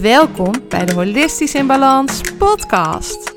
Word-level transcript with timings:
Welkom 0.00 0.52
bij 0.68 0.84
de 0.84 0.94
Holistisch 0.94 1.54
in 1.54 1.66
Balans 1.66 2.20
podcast. 2.38 3.31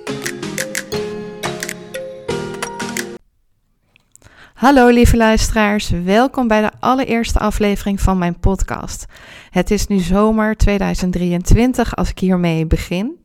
Hallo 4.66 4.88
lieve 4.88 5.18
luisteraars, 5.18 5.90
welkom 5.90 6.48
bij 6.48 6.62
de 6.62 6.72
allereerste 6.80 7.40
aflevering 7.40 8.02
van 8.02 8.18
mijn 8.18 8.40
podcast. 8.40 9.06
Het 9.50 9.72
is 9.72 9.88
nu 9.88 10.00
zomer 10.00 10.56
2023 10.58 11.96
als 11.96 12.10
ik 12.10 12.20
hiermee 12.20 12.66
begin. 12.66 13.22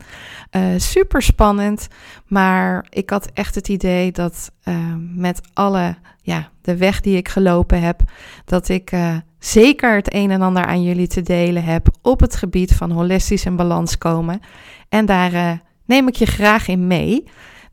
Uh, 0.51 0.63
super 0.77 1.23
spannend, 1.23 1.89
maar 2.27 2.87
ik 2.91 3.11
had 3.11 3.31
echt 3.35 3.55
het 3.55 3.69
idee 3.69 4.13
dat 4.13 4.51
uh, 4.65 4.75
met 5.15 5.41
alle, 5.53 5.97
ja, 6.23 6.51
de 6.63 6.77
weg 6.77 7.01
die 7.01 7.17
ik 7.17 7.29
gelopen 7.29 7.81
heb, 7.81 8.01
dat 8.45 8.69
ik 8.69 8.93
uh, 8.93 9.17
zeker 9.39 9.95
het 9.95 10.15
een 10.15 10.31
en 10.31 10.43
ander 10.43 10.65
aan 10.65 10.83
jullie 10.83 11.09
te 11.09 11.23
delen 11.23 11.65
heb 11.65 11.89
op 12.03 12.21
het 12.21 12.37
gebied 12.37 12.73
van 12.73 12.91
holistisch 12.91 13.45
en 13.45 13.57
balans 13.57 13.99
komen. 13.99 14.41
En 14.89 15.07
daar 15.07 15.63
neem 15.85 16.09
ik 16.09 16.17
je 16.17 16.27
graag 16.27 16.69
in 16.69 16.87
mee. 16.87 17.25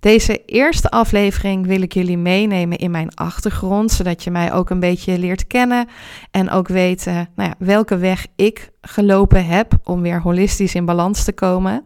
Deze 0.07 0.45
eerste 0.45 0.89
aflevering 0.89 1.65
wil 1.65 1.81
ik 1.81 1.93
jullie 1.93 2.17
meenemen 2.17 2.77
in 2.77 2.91
mijn 2.91 3.15
achtergrond, 3.15 3.91
zodat 3.91 4.23
je 4.23 4.31
mij 4.31 4.53
ook 4.53 4.69
een 4.69 4.79
beetje 4.79 5.19
leert 5.19 5.47
kennen 5.47 5.87
en 6.31 6.49
ook 6.49 6.67
weet 6.67 7.05
nou 7.05 7.25
ja, 7.35 7.53
welke 7.57 7.97
weg 7.97 8.27
ik 8.35 8.69
gelopen 8.81 9.45
heb 9.45 9.73
om 9.83 10.01
weer 10.01 10.21
holistisch 10.21 10.75
in 10.75 10.85
balans 10.85 11.23
te 11.23 11.33
komen. 11.33 11.85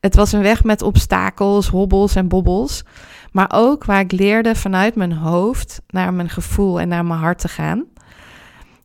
Het 0.00 0.14
was 0.14 0.32
een 0.32 0.42
weg 0.42 0.64
met 0.64 0.82
obstakels, 0.82 1.68
hobbels 1.68 2.14
en 2.14 2.28
bobbels, 2.28 2.84
maar 3.32 3.50
ook 3.54 3.84
waar 3.84 4.00
ik 4.00 4.12
leerde 4.12 4.54
vanuit 4.54 4.94
mijn 4.94 5.12
hoofd 5.12 5.80
naar 5.88 6.14
mijn 6.14 6.30
gevoel 6.30 6.80
en 6.80 6.88
naar 6.88 7.04
mijn 7.04 7.20
hart 7.20 7.38
te 7.38 7.48
gaan. 7.48 7.84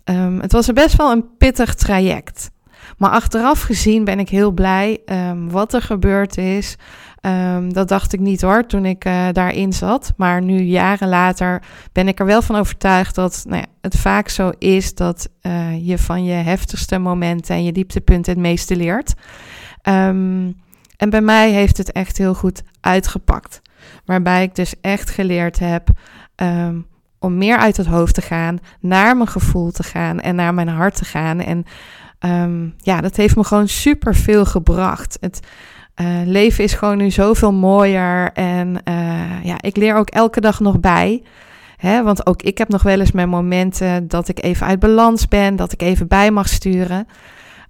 Um, 0.05 0.39
het 0.39 0.51
was 0.51 0.73
best 0.73 0.95
wel 0.95 1.11
een 1.11 1.37
pittig 1.37 1.75
traject. 1.75 2.51
Maar 2.97 3.09
achteraf 3.09 3.61
gezien 3.61 4.03
ben 4.03 4.19
ik 4.19 4.29
heel 4.29 4.51
blij 4.51 4.99
um, 5.05 5.49
wat 5.49 5.73
er 5.73 5.81
gebeurd 5.81 6.37
is. 6.37 6.75
Um, 7.21 7.73
dat 7.73 7.87
dacht 7.87 8.13
ik 8.13 8.19
niet 8.19 8.41
hoor 8.41 8.65
toen 8.65 8.85
ik 8.85 9.05
uh, 9.05 9.27
daarin 9.31 9.73
zat. 9.73 10.13
Maar 10.17 10.41
nu, 10.41 10.59
jaren 10.59 11.07
later, 11.07 11.63
ben 11.91 12.07
ik 12.07 12.19
er 12.19 12.25
wel 12.25 12.41
van 12.41 12.55
overtuigd 12.55 13.15
dat 13.15 13.43
nou 13.47 13.61
ja, 13.61 13.67
het 13.81 13.97
vaak 13.97 14.29
zo 14.29 14.51
is 14.57 14.95
dat 14.95 15.29
uh, 15.41 15.87
je 15.87 15.97
van 15.97 16.23
je 16.23 16.33
heftigste 16.33 16.97
momenten 16.97 17.55
en 17.55 17.63
je 17.63 17.71
dieptepunten 17.71 18.33
het 18.33 18.41
meeste 18.41 18.75
leert. 18.75 19.13
Um, 19.83 20.59
en 20.97 21.09
bij 21.09 21.21
mij 21.21 21.51
heeft 21.51 21.77
het 21.77 21.91
echt 21.91 22.17
heel 22.17 22.33
goed 22.33 22.63
uitgepakt. 22.81 23.61
Waarbij 24.05 24.43
ik 24.43 24.55
dus 24.55 24.73
echt 24.81 25.09
geleerd 25.09 25.59
heb 25.59 25.89
om 27.19 27.37
meer 27.37 27.57
uit 27.57 27.77
het 27.77 27.85
hoofd 27.85 28.13
te 28.13 28.21
gaan, 28.21 28.59
naar 28.79 29.17
mijn 29.17 29.29
gevoel 29.29 29.71
te 29.71 29.83
gaan 29.83 30.19
en 30.19 30.35
naar 30.35 30.53
mijn 30.53 30.67
hart 30.67 30.95
te 30.95 31.05
gaan. 31.05 31.39
En 31.39 31.65
um, 32.25 32.73
ja, 32.77 33.01
dat 33.01 33.15
heeft 33.15 33.35
me 33.35 33.43
gewoon 33.43 33.67
super 33.67 34.15
veel 34.15 34.45
gebracht. 34.45 35.17
Het 35.19 35.39
uh, 36.01 36.07
leven 36.25 36.63
is 36.63 36.73
gewoon 36.73 36.97
nu 36.97 37.11
zoveel 37.11 37.53
mooier. 37.53 38.31
En 38.31 38.81
uh, 38.87 39.43
ja, 39.43 39.55
ik 39.61 39.77
leer 39.77 39.95
ook 39.95 40.09
elke 40.09 40.41
dag 40.41 40.59
nog 40.59 40.79
bij. 40.79 41.23
Want 42.03 42.25
ook 42.25 42.41
ik 42.41 42.57
heb 42.57 42.69
nog 42.69 42.83
wel 42.83 42.99
eens 42.99 43.11
mijn 43.11 43.29
momenten 43.29 44.07
dat 44.07 44.27
ik 44.27 44.43
even 44.43 44.67
uit 44.67 44.79
balans 44.79 45.27
ben, 45.27 45.55
dat 45.55 45.71
ik 45.71 45.81
even 45.81 46.07
bij 46.07 46.31
mag 46.31 46.47
sturen. 46.47 47.07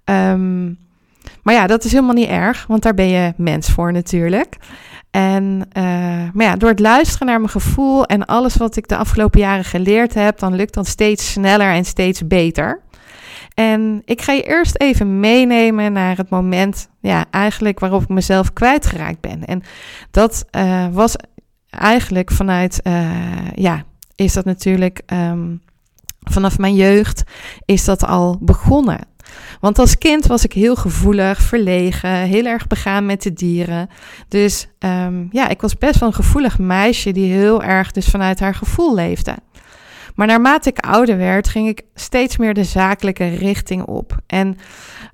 Um, 0.04 0.78
maar 1.42 1.54
ja, 1.54 1.66
dat 1.66 1.84
is 1.84 1.92
helemaal 1.92 2.14
niet 2.14 2.28
erg, 2.28 2.64
want 2.68 2.82
daar 2.82 2.94
ben 2.94 3.08
je 3.08 3.32
mens 3.36 3.70
voor 3.70 3.92
natuurlijk. 3.92 4.56
En, 5.10 5.68
uh, 5.76 5.82
maar 6.32 6.46
ja, 6.46 6.56
door 6.56 6.68
het 6.68 6.80
luisteren 6.80 7.26
naar 7.26 7.38
mijn 7.38 7.50
gevoel 7.50 8.04
en 8.04 8.24
alles 8.24 8.56
wat 8.56 8.76
ik 8.76 8.88
de 8.88 8.96
afgelopen 8.96 9.40
jaren 9.40 9.64
geleerd 9.64 10.14
heb, 10.14 10.38
dan 10.38 10.54
lukt 10.54 10.74
dat 10.74 10.86
steeds 10.86 11.32
sneller 11.32 11.72
en 11.72 11.84
steeds 11.84 12.26
beter. 12.26 12.80
En 13.54 14.02
ik 14.04 14.22
ga 14.22 14.32
je 14.32 14.42
eerst 14.42 14.80
even 14.80 15.20
meenemen 15.20 15.92
naar 15.92 16.16
het 16.16 16.30
moment, 16.30 16.88
ja, 17.00 17.24
eigenlijk 17.30 17.80
waarop 17.80 18.02
ik 18.02 18.08
mezelf 18.08 18.52
kwijtgeraakt 18.52 19.20
ben. 19.20 19.44
En 19.44 19.62
dat 20.10 20.44
uh, 20.56 20.86
was 20.92 21.16
eigenlijk 21.70 22.30
vanuit, 22.30 22.80
uh, 22.84 23.50
ja, 23.54 23.84
is 24.14 24.32
dat 24.32 24.44
natuurlijk 24.44 25.02
um, 25.12 25.62
vanaf 26.20 26.58
mijn 26.58 26.74
jeugd, 26.74 27.22
is 27.64 27.84
dat 27.84 28.06
al 28.06 28.38
begonnen. 28.40 28.98
Want 29.60 29.78
als 29.78 29.98
kind 29.98 30.26
was 30.26 30.44
ik 30.44 30.52
heel 30.52 30.76
gevoelig, 30.76 31.42
verlegen, 31.42 32.10
heel 32.10 32.44
erg 32.44 32.66
begaan 32.66 33.06
met 33.06 33.22
de 33.22 33.32
dieren. 33.32 33.88
Dus 34.28 34.68
um, 34.78 35.28
ja, 35.30 35.48
ik 35.48 35.60
was 35.60 35.78
best 35.78 35.98
wel 35.98 36.08
een 36.08 36.14
gevoelig 36.14 36.58
meisje 36.58 37.12
die 37.12 37.32
heel 37.32 37.62
erg 37.62 37.90
dus 37.90 38.06
vanuit 38.06 38.40
haar 38.40 38.54
gevoel 38.54 38.94
leefde. 38.94 39.36
Maar 40.14 40.26
naarmate 40.26 40.68
ik 40.68 40.78
ouder 40.78 41.16
werd, 41.16 41.48
ging 41.48 41.68
ik 41.68 41.82
steeds 41.94 42.36
meer 42.36 42.54
de 42.54 42.64
zakelijke 42.64 43.28
richting 43.28 43.84
op. 43.84 44.16
En 44.26 44.56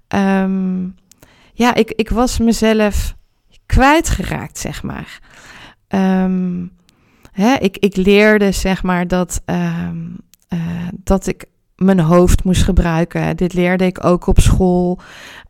um, 0.09 0.95
ja, 1.53 1.75
ik, 1.75 1.91
ik 1.91 2.11
was 2.11 2.39
mezelf 2.39 3.15
kwijtgeraakt, 3.67 4.59
zeg 4.59 4.83
maar. 4.83 5.21
Um, 5.89 6.73
hè, 7.33 7.55
ik, 7.55 7.77
ik 7.79 7.97
leerde, 7.97 8.53
zeg 8.53 8.83
maar, 8.83 9.07
dat, 9.09 9.43
um, 9.47 10.17
uh, 10.49 10.61
dat 10.93 11.27
ik 11.27 11.45
mijn 11.79 12.01
hoofd 12.01 12.45
moest 12.45 12.63
gebruiken. 12.63 13.37
Dit 13.37 13.55
leerde 13.55 13.87
ik 13.87 14.05
ook 14.05 14.27
op 14.27 14.41
school. 14.41 14.99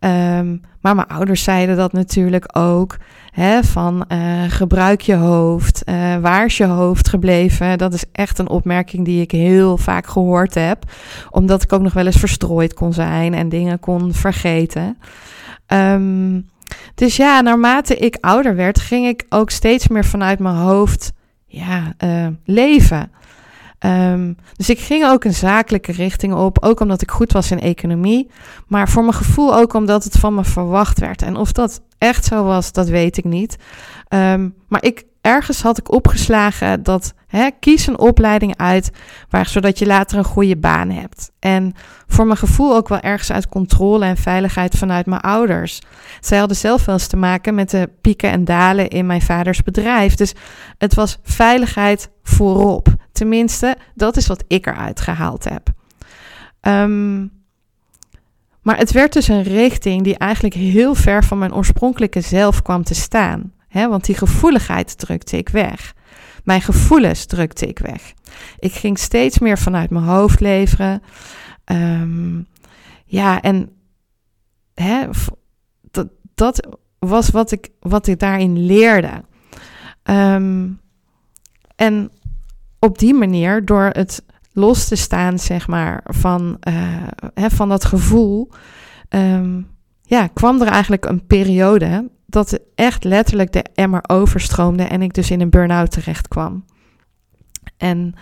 Um, 0.00 0.60
maar 0.80 0.94
mijn 0.94 1.06
ouders 1.06 1.42
zeiden 1.42 1.76
dat 1.76 1.92
natuurlijk 1.92 2.56
ook. 2.56 2.96
Hè, 3.30 3.62
van 3.62 4.04
uh, 4.12 4.42
gebruik 4.48 5.00
je 5.00 5.14
hoofd. 5.14 5.82
Uh, 5.84 6.16
waar 6.16 6.44
is 6.44 6.56
je 6.56 6.64
hoofd 6.64 7.08
gebleven? 7.08 7.78
Dat 7.78 7.94
is 7.94 8.04
echt 8.12 8.38
een 8.38 8.48
opmerking 8.48 9.04
die 9.04 9.20
ik 9.20 9.30
heel 9.30 9.76
vaak 9.76 10.06
gehoord 10.06 10.54
heb. 10.54 10.84
Omdat 11.30 11.62
ik 11.62 11.72
ook 11.72 11.82
nog 11.82 11.92
wel 11.92 12.06
eens 12.06 12.16
verstrooid 12.16 12.74
kon 12.74 12.92
zijn 12.92 13.34
en 13.34 13.48
dingen 13.48 13.80
kon 13.80 14.12
vergeten. 14.12 14.98
Um, 15.66 16.48
dus 16.94 17.16
ja, 17.16 17.40
naarmate 17.40 17.96
ik 17.96 18.18
ouder 18.20 18.56
werd, 18.56 18.80
ging 18.80 19.06
ik 19.06 19.24
ook 19.28 19.50
steeds 19.50 19.88
meer 19.88 20.04
vanuit 20.04 20.38
mijn 20.38 20.54
hoofd 20.54 21.12
ja, 21.46 21.94
uh, 22.04 22.26
leven. 22.44 23.10
Um, 23.86 24.36
dus 24.56 24.70
ik 24.70 24.78
ging 24.78 25.04
ook 25.04 25.24
een 25.24 25.34
zakelijke 25.34 25.92
richting 25.92 26.34
op, 26.34 26.64
ook 26.64 26.80
omdat 26.80 27.02
ik 27.02 27.10
goed 27.10 27.32
was 27.32 27.50
in 27.50 27.60
economie, 27.60 28.30
maar 28.66 28.88
voor 28.88 29.02
mijn 29.02 29.14
gevoel 29.14 29.56
ook 29.56 29.74
omdat 29.74 30.04
het 30.04 30.18
van 30.18 30.34
me 30.34 30.44
verwacht 30.44 30.98
werd. 30.98 31.22
En 31.22 31.36
of 31.36 31.52
dat 31.52 31.80
echt 31.98 32.24
zo 32.24 32.44
was, 32.44 32.72
dat 32.72 32.88
weet 32.88 33.16
ik 33.16 33.24
niet. 33.24 33.56
Um, 34.08 34.54
maar 34.68 34.84
ik, 34.84 35.04
ergens 35.20 35.62
had 35.62 35.78
ik 35.78 35.92
opgeslagen 35.92 36.82
dat 36.82 37.14
hè, 37.26 37.48
kies 37.60 37.86
een 37.86 37.98
opleiding 37.98 38.56
uit 38.56 38.90
waar, 39.28 39.46
zodat 39.46 39.78
je 39.78 39.86
later 39.86 40.18
een 40.18 40.24
goede 40.24 40.56
baan 40.56 40.90
hebt. 40.90 41.30
En 41.38 41.74
voor 42.06 42.26
mijn 42.26 42.38
gevoel 42.38 42.74
ook 42.74 42.88
wel 42.88 43.00
ergens 43.00 43.32
uit 43.32 43.48
controle 43.48 44.04
en 44.04 44.16
veiligheid 44.16 44.76
vanuit 44.76 45.06
mijn 45.06 45.20
ouders. 45.20 45.80
Zij 46.20 46.38
hadden 46.38 46.56
zelf 46.56 46.84
wel 46.84 46.94
eens 46.94 47.06
te 47.06 47.16
maken 47.16 47.54
met 47.54 47.70
de 47.70 47.90
pieken 48.00 48.30
en 48.30 48.44
dalen 48.44 48.88
in 48.88 49.06
mijn 49.06 49.22
vaders 49.22 49.62
bedrijf. 49.62 50.14
Dus 50.14 50.34
het 50.78 50.94
was 50.94 51.18
veiligheid 51.22 52.10
voorop. 52.22 52.88
Tenminste, 53.18 53.76
dat 53.94 54.16
is 54.16 54.26
wat 54.26 54.44
ik 54.46 54.66
eruit 54.66 55.00
gehaald 55.00 55.44
heb. 55.44 55.72
Um, 56.60 57.30
maar 58.62 58.76
het 58.76 58.92
werd 58.92 59.12
dus 59.12 59.28
een 59.28 59.42
richting 59.42 60.02
die 60.02 60.18
eigenlijk 60.18 60.54
heel 60.54 60.94
ver 60.94 61.24
van 61.24 61.38
mijn 61.38 61.54
oorspronkelijke 61.54 62.20
zelf 62.20 62.62
kwam 62.62 62.84
te 62.84 62.94
staan. 62.94 63.52
Hè? 63.68 63.88
Want 63.88 64.04
die 64.04 64.14
gevoeligheid 64.14 64.98
drukte 64.98 65.36
ik 65.36 65.48
weg. 65.48 65.94
Mijn 66.44 66.60
gevoelens 66.60 67.26
drukte 67.26 67.66
ik 67.66 67.78
weg. 67.78 68.12
Ik 68.58 68.72
ging 68.72 68.98
steeds 68.98 69.38
meer 69.38 69.58
vanuit 69.58 69.90
mijn 69.90 70.04
hoofd 70.04 70.40
leveren. 70.40 71.02
Um, 71.64 72.46
ja, 73.04 73.40
en 73.40 73.70
hè, 74.74 75.06
dat, 76.34 76.68
was 76.98 77.30
wat 77.30 77.50
ik, 77.52 77.70
wat 77.80 78.06
ik 78.06 78.18
daarin 78.18 78.66
leerde. 78.66 79.24
Um, 80.04 80.80
en 81.76 82.10
op 82.78 82.98
die 82.98 83.14
manier, 83.14 83.64
door 83.64 83.90
het 83.92 84.24
los 84.52 84.88
te 84.88 84.96
staan, 84.96 85.38
zeg 85.38 85.66
maar, 85.66 86.00
van, 86.04 86.56
uh, 86.68 86.74
hè, 87.34 87.50
van 87.50 87.68
dat 87.68 87.84
gevoel, 87.84 88.50
um, 89.08 89.66
ja, 90.02 90.26
kwam 90.26 90.60
er 90.60 90.66
eigenlijk 90.66 91.04
een 91.04 91.26
periode 91.26 92.10
dat 92.26 92.58
echt 92.74 93.04
letterlijk 93.04 93.52
de 93.52 93.64
emmer 93.74 94.00
overstroomde 94.06 94.82
en 94.82 95.02
ik 95.02 95.14
dus 95.14 95.30
in 95.30 95.40
een 95.40 95.50
burn-out 95.50 95.90
terecht 95.90 96.28
kwam. 96.28 96.64
En 97.76 98.14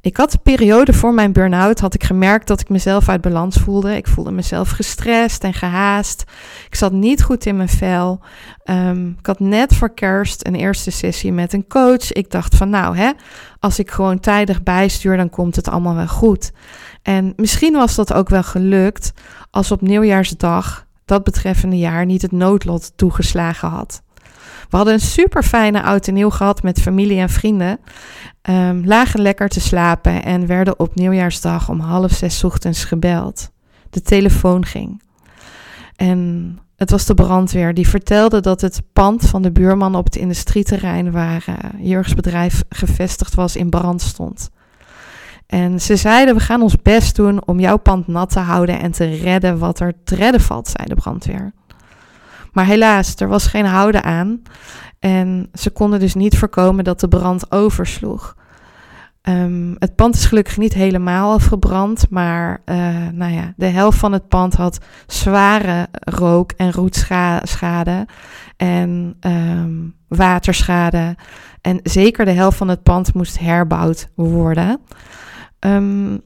ik 0.00 0.16
had 0.16 0.30
de 0.30 0.38
periode 0.42 0.92
voor 0.92 1.14
mijn 1.14 1.32
burn-out, 1.32 1.80
had 1.80 1.94
ik 1.94 2.04
gemerkt 2.04 2.46
dat 2.46 2.60
ik 2.60 2.68
mezelf 2.68 3.08
uit 3.08 3.20
balans 3.20 3.56
voelde. 3.56 3.96
Ik 3.96 4.06
voelde 4.06 4.30
mezelf 4.30 4.70
gestrest 4.70 5.44
en 5.44 5.54
gehaast. 5.54 6.24
Ik 6.66 6.74
zat 6.74 6.92
niet 6.92 7.22
goed 7.22 7.46
in 7.46 7.56
mijn 7.56 7.68
vel. 7.68 8.20
Um, 8.64 9.16
ik 9.18 9.26
had 9.26 9.40
net 9.40 9.74
voor 9.74 9.94
kerst 9.94 10.46
een 10.46 10.54
eerste 10.54 10.90
sessie 10.90 11.32
met 11.32 11.52
een 11.52 11.66
coach. 11.66 12.12
Ik 12.12 12.30
dacht 12.30 12.54
van 12.54 12.70
nou 12.70 12.96
hè, 12.96 13.10
als 13.60 13.78
ik 13.78 13.90
gewoon 13.90 14.20
tijdig 14.20 14.62
bijstuur, 14.62 15.16
dan 15.16 15.30
komt 15.30 15.56
het 15.56 15.68
allemaal 15.68 15.94
wel 15.94 16.08
goed. 16.08 16.52
En 17.02 17.32
misschien 17.36 17.72
was 17.72 17.94
dat 17.94 18.12
ook 18.12 18.28
wel 18.28 18.42
gelukt 18.42 19.12
als 19.50 19.70
op 19.70 19.80
nieuwjaarsdag 19.80 20.86
dat 21.04 21.24
betreffende 21.24 21.78
jaar 21.78 22.06
niet 22.06 22.22
het 22.22 22.32
noodlot 22.32 22.92
toegeslagen 22.96 23.68
had. 23.68 24.02
We 24.70 24.76
hadden 24.76 24.94
een 24.94 25.00
super 25.00 25.42
fijne 25.42 25.82
oud 25.82 26.08
en 26.08 26.14
nieuw 26.14 26.30
gehad 26.30 26.62
met 26.62 26.80
familie 26.80 27.18
en 27.18 27.28
vrienden. 27.28 27.78
Um, 28.42 28.86
lagen 28.86 29.20
lekker 29.20 29.48
te 29.48 29.60
slapen 29.60 30.24
en 30.24 30.46
werden 30.46 30.78
op 30.78 30.94
nieuwjaarsdag 30.94 31.68
om 31.68 31.80
half 31.80 32.12
zes 32.12 32.44
ochtends 32.44 32.84
gebeld. 32.84 33.50
De 33.90 34.02
telefoon 34.02 34.64
ging. 34.64 35.02
En 35.96 36.58
het 36.76 36.90
was 36.90 37.06
de 37.06 37.14
brandweer 37.14 37.74
die 37.74 37.88
vertelde 37.88 38.40
dat 38.40 38.60
het 38.60 38.82
pand 38.92 39.26
van 39.26 39.42
de 39.42 39.52
buurman 39.52 39.94
op 39.94 40.04
het 40.04 40.16
industrieterrein 40.16 41.10
waar 41.10 41.44
uh, 41.48 41.86
Jurgens 41.86 42.14
bedrijf 42.14 42.62
gevestigd 42.68 43.34
was 43.34 43.56
in 43.56 43.70
brand 43.70 44.02
stond. 44.02 44.50
En 45.46 45.80
ze 45.80 45.96
zeiden: 45.96 46.34
We 46.34 46.40
gaan 46.40 46.62
ons 46.62 46.82
best 46.82 47.16
doen 47.16 47.46
om 47.46 47.60
jouw 47.60 47.76
pand 47.76 48.06
nat 48.06 48.30
te 48.30 48.38
houden 48.38 48.80
en 48.80 48.90
te 48.90 49.04
redden 49.04 49.58
wat 49.58 49.80
er 49.80 49.92
te 50.04 50.14
redden 50.14 50.40
valt, 50.40 50.68
zei 50.68 50.88
de 50.88 50.94
brandweer. 50.94 51.52
Maar 52.52 52.66
helaas, 52.66 53.14
er 53.14 53.28
was 53.28 53.46
geen 53.46 53.66
houden 53.66 54.04
aan. 54.04 54.42
En 54.98 55.48
ze 55.52 55.70
konden 55.70 56.00
dus 56.00 56.14
niet 56.14 56.38
voorkomen 56.38 56.84
dat 56.84 57.00
de 57.00 57.08
brand 57.08 57.52
oversloeg. 57.52 58.36
Um, 59.22 59.76
het 59.78 59.94
pand 59.94 60.14
is 60.14 60.24
gelukkig 60.24 60.56
niet 60.56 60.74
helemaal 60.74 61.32
afgebrand, 61.32 62.10
maar 62.10 62.60
uh, 62.64 62.76
nou 63.12 63.32
ja, 63.32 63.52
de 63.56 63.66
helft 63.66 63.98
van 63.98 64.12
het 64.12 64.28
pand 64.28 64.54
had 64.54 64.78
zware 65.06 65.88
rook- 66.00 66.52
en 66.56 66.72
roetschade 66.72 68.06
en 68.56 69.16
um, 69.20 69.94
waterschade. 70.08 71.16
En 71.60 71.80
zeker 71.82 72.24
de 72.24 72.30
helft 72.30 72.56
van 72.56 72.68
het 72.68 72.82
pand 72.82 73.14
moest 73.14 73.38
herbouwd 73.38 74.08
worden. 74.14 74.80
Um, 75.60 76.20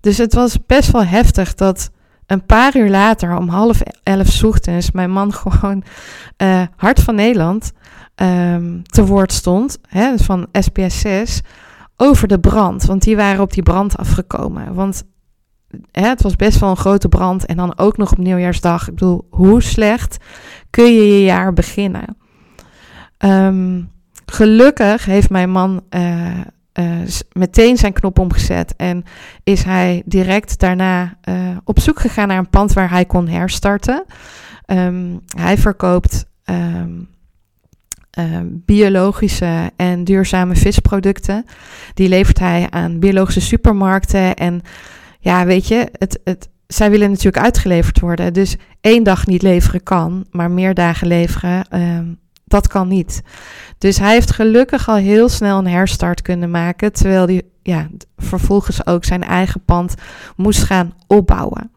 dus 0.00 0.18
het 0.18 0.34
was 0.34 0.66
best 0.66 0.90
wel 0.90 1.04
heftig 1.04 1.54
dat 1.54 1.90
een 2.28 2.46
paar 2.46 2.76
uur 2.76 2.90
later, 2.90 3.36
om 3.36 3.48
half 3.48 3.80
elf 4.02 4.44
ochtends, 4.44 4.90
mijn 4.90 5.10
man 5.10 5.32
gewoon 5.32 5.82
uh, 6.42 6.62
Hart 6.76 7.00
van 7.00 7.14
Nederland 7.14 7.72
um, 8.16 8.82
te 8.82 9.06
woord 9.06 9.32
stond, 9.32 9.78
hè, 9.88 10.18
van 10.18 10.46
SPS 10.52 11.00
6, 11.00 11.40
over 11.96 12.28
de 12.28 12.40
brand. 12.40 12.84
Want 12.84 13.02
die 13.02 13.16
waren 13.16 13.40
op 13.40 13.52
die 13.52 13.62
brand 13.62 13.96
afgekomen. 13.96 14.74
Want 14.74 15.02
hè, 15.90 16.08
het 16.08 16.22
was 16.22 16.36
best 16.36 16.58
wel 16.58 16.70
een 16.70 16.76
grote 16.76 17.08
brand 17.08 17.46
en 17.46 17.56
dan 17.56 17.78
ook 17.78 17.96
nog 17.96 18.12
op 18.12 18.18
nieuwjaarsdag. 18.18 18.88
Ik 18.88 18.94
bedoel, 18.94 19.26
hoe 19.30 19.62
slecht 19.62 20.16
kun 20.70 20.94
je 20.94 21.12
je 21.12 21.22
jaar 21.22 21.52
beginnen? 21.52 22.16
Um, 23.18 23.90
gelukkig 24.26 25.04
heeft 25.04 25.30
mijn 25.30 25.50
man 25.50 25.82
uh, 25.90 26.40
uh, 26.78 26.98
meteen 27.32 27.76
zijn 27.76 27.92
knop 27.92 28.18
omgezet 28.18 28.74
en 28.76 29.04
is 29.44 29.62
hij 29.62 30.02
direct 30.04 30.58
daarna 30.58 31.16
uh, 31.28 31.56
op 31.64 31.80
zoek 31.80 32.00
gegaan 32.00 32.28
naar 32.28 32.38
een 32.38 32.50
pand 32.50 32.72
waar 32.72 32.90
hij 32.90 33.04
kon 33.04 33.28
herstarten. 33.28 34.04
Um, 34.66 35.20
hij 35.36 35.58
verkoopt 35.58 36.26
um, 36.44 37.08
uh, 38.18 38.40
biologische 38.44 39.70
en 39.76 40.04
duurzame 40.04 40.56
visproducten. 40.56 41.44
Die 41.94 42.08
levert 42.08 42.38
hij 42.38 42.66
aan 42.70 42.98
biologische 42.98 43.40
supermarkten. 43.40 44.34
En 44.34 44.60
ja, 45.18 45.46
weet 45.46 45.68
je, 45.68 45.88
het, 45.92 46.20
het, 46.24 46.48
zij 46.66 46.90
willen 46.90 47.10
natuurlijk 47.10 47.44
uitgeleverd 47.44 48.00
worden. 48.00 48.32
Dus 48.32 48.56
één 48.80 49.02
dag 49.02 49.26
niet 49.26 49.42
leveren 49.42 49.82
kan, 49.82 50.26
maar 50.30 50.50
meer 50.50 50.74
dagen 50.74 51.06
leveren. 51.06 51.64
Dat 52.48 52.66
kan 52.66 52.88
niet. 52.88 53.22
Dus 53.78 53.98
hij 53.98 54.12
heeft 54.12 54.30
gelukkig 54.30 54.88
al 54.88 54.96
heel 54.96 55.28
snel 55.28 55.58
een 55.58 55.66
herstart 55.66 56.22
kunnen 56.22 56.50
maken, 56.50 56.92
terwijl 56.92 57.26
hij 57.26 57.42
ja, 57.62 57.88
vervolgens 58.16 58.86
ook 58.86 59.04
zijn 59.04 59.24
eigen 59.24 59.64
pand 59.64 59.94
moest 60.36 60.62
gaan 60.62 60.92
opbouwen. 61.06 61.70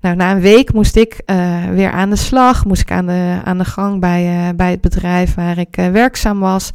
Nou, 0.00 0.16
na 0.16 0.32
een 0.32 0.40
week 0.40 0.72
moest 0.72 0.96
ik 0.96 1.22
uh, 1.26 1.64
weer 1.68 1.90
aan 1.90 2.10
de 2.10 2.16
slag, 2.16 2.64
moest 2.64 2.80
ik 2.80 2.90
aan 2.90 3.06
de, 3.06 3.40
aan 3.44 3.58
de 3.58 3.64
gang 3.64 4.00
bij, 4.00 4.48
uh, 4.48 4.56
bij 4.56 4.70
het 4.70 4.80
bedrijf 4.80 5.34
waar 5.34 5.58
ik 5.58 5.76
uh, 5.76 5.88
werkzaam 5.88 6.40
was. 6.40 6.70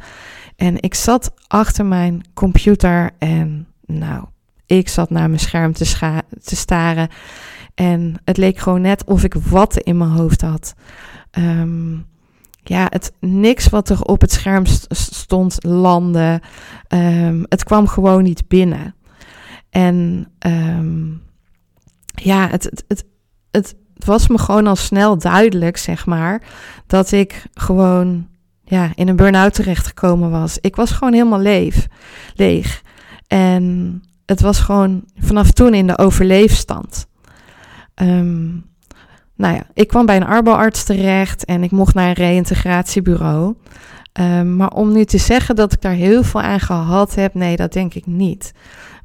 En 0.56 0.82
ik 0.82 0.94
zat 0.94 1.32
achter 1.46 1.86
mijn 1.86 2.22
computer 2.34 3.10
en 3.18 3.66
nou, 3.86 4.24
ik 4.66 4.88
zat 4.88 5.10
naar 5.10 5.28
mijn 5.28 5.40
scherm 5.40 5.72
te, 5.72 6.22
te 6.42 6.56
staren. 6.56 7.08
En 7.74 8.14
het 8.24 8.36
leek 8.36 8.58
gewoon 8.58 8.80
net 8.80 9.04
of 9.04 9.24
ik 9.24 9.34
wat 9.34 9.76
in 9.76 9.96
mijn 9.96 10.10
hoofd 10.10 10.40
had. 10.40 10.74
Um, 11.38 12.06
ja, 12.68 12.86
het, 12.88 13.12
niks 13.20 13.68
wat 13.68 13.88
er 13.88 14.02
op 14.02 14.20
het 14.20 14.32
scherm 14.32 14.64
stond 14.88 15.64
landde. 15.64 16.42
Um, 16.88 17.44
het 17.48 17.64
kwam 17.64 17.86
gewoon 17.86 18.22
niet 18.22 18.48
binnen. 18.48 18.94
En 19.70 20.28
um, 20.46 21.22
ja, 22.14 22.48
het, 22.48 22.82
het, 22.88 23.04
het, 23.50 23.76
was 24.04 24.28
me 24.28 24.38
gewoon 24.38 24.66
al 24.66 24.76
snel 24.76 25.18
duidelijk, 25.18 25.76
zeg 25.76 26.06
maar, 26.06 26.42
dat 26.86 27.12
ik 27.12 27.46
gewoon 27.54 28.28
ja, 28.64 28.90
in 28.94 29.08
een 29.08 29.16
burn-out 29.16 29.54
terechtgekomen 29.54 30.30
was. 30.30 30.58
Ik 30.60 30.76
was 30.76 30.90
gewoon 30.90 31.12
helemaal 31.12 31.40
leef, 31.40 31.86
leeg. 32.34 32.82
En 33.26 34.02
het 34.26 34.40
was 34.40 34.60
gewoon 34.60 35.04
vanaf 35.16 35.50
toen 35.50 35.74
in 35.74 35.86
de 35.86 35.98
overleefstand. 35.98 37.06
Um, 37.94 38.64
nou 39.38 39.54
ja, 39.54 39.62
ik 39.74 39.88
kwam 39.88 40.06
bij 40.06 40.16
een 40.16 40.26
arboarts 40.26 40.84
terecht 40.84 41.44
en 41.44 41.62
ik 41.62 41.70
mocht 41.70 41.94
naar 41.94 42.08
een 42.08 42.12
reïntegratiebureau. 42.12 43.54
Um, 44.20 44.56
maar 44.56 44.70
om 44.70 44.92
nu 44.92 45.04
te 45.04 45.18
zeggen 45.18 45.56
dat 45.56 45.72
ik 45.72 45.80
daar 45.80 45.92
heel 45.92 46.22
veel 46.22 46.40
aan 46.40 46.60
gehad 46.60 47.14
heb, 47.14 47.34
nee, 47.34 47.56
dat 47.56 47.72
denk 47.72 47.94
ik 47.94 48.06
niet. 48.06 48.52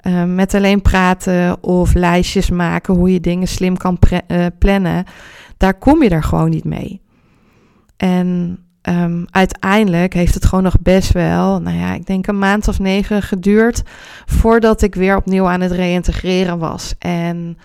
Um, 0.08 0.36
met 0.36 0.54
alleen 0.54 0.82
praten 0.82 1.64
of 1.64 1.94
lijstjes 1.94 2.50
maken 2.50 2.94
hoe 2.94 3.14
je 3.14 3.20
dingen 3.20 3.48
slim 3.48 3.78
kan 3.78 3.98
uh, 4.28 4.46
plannen, 4.60 5.06
daar 5.58 5.74
kom 5.74 6.04
je 6.04 6.10
er 6.10 6.24
gewoon 6.24 6.50
niet 6.50 6.64
mee. 6.64 7.02
En 7.98 8.60
um, 8.90 9.26
uiteindelijk 9.30 10.14
heeft 10.14 10.34
het 10.34 10.46
gewoon 10.46 10.64
nog 10.64 10.82
best 10.82 11.12
wel, 11.12 11.62
nou 11.62 11.78
ja, 11.78 11.94
ik 11.94 12.06
denk 12.06 12.28
een 12.28 12.40
maand 12.40 12.68
of 12.68 12.80
negen 12.80 13.22
geduurd 13.22 13.82
voordat 14.26 14.82
ik 14.82 14.96
weer 14.96 15.16
opnieuw 15.16 15.48
aan 15.48 15.62
het 15.62 15.72
reïntegreren 15.72 16.58
was. 16.58 16.96
En 17.00 17.58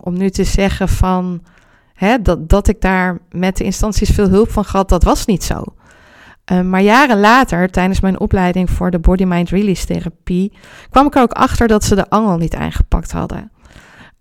om 0.00 0.18
nu 0.18 0.30
te 0.30 0.44
zeggen 0.44 0.88
van 0.88 1.42
Hè, 1.98 2.22
dat, 2.22 2.48
dat 2.48 2.68
ik 2.68 2.80
daar 2.80 3.18
met 3.30 3.56
de 3.56 3.64
instanties 3.64 4.10
veel 4.10 4.28
hulp 4.28 4.50
van 4.50 4.64
gehad, 4.64 4.88
dat 4.88 5.02
was 5.02 5.26
niet 5.26 5.44
zo. 5.44 5.62
Uh, 6.52 6.60
maar 6.60 6.82
jaren 6.82 7.20
later, 7.20 7.70
tijdens 7.70 8.00
mijn 8.00 8.20
opleiding 8.20 8.70
voor 8.70 8.90
de 8.90 8.98
body-mind 8.98 9.48
release 9.48 9.86
therapie, 9.86 10.52
kwam 10.90 11.06
ik 11.06 11.14
er 11.14 11.22
ook 11.22 11.32
achter 11.32 11.68
dat 11.68 11.84
ze 11.84 11.94
de 11.94 12.10
angel 12.10 12.36
niet 12.36 12.54
aangepakt 12.54 13.12
hadden. 13.12 13.50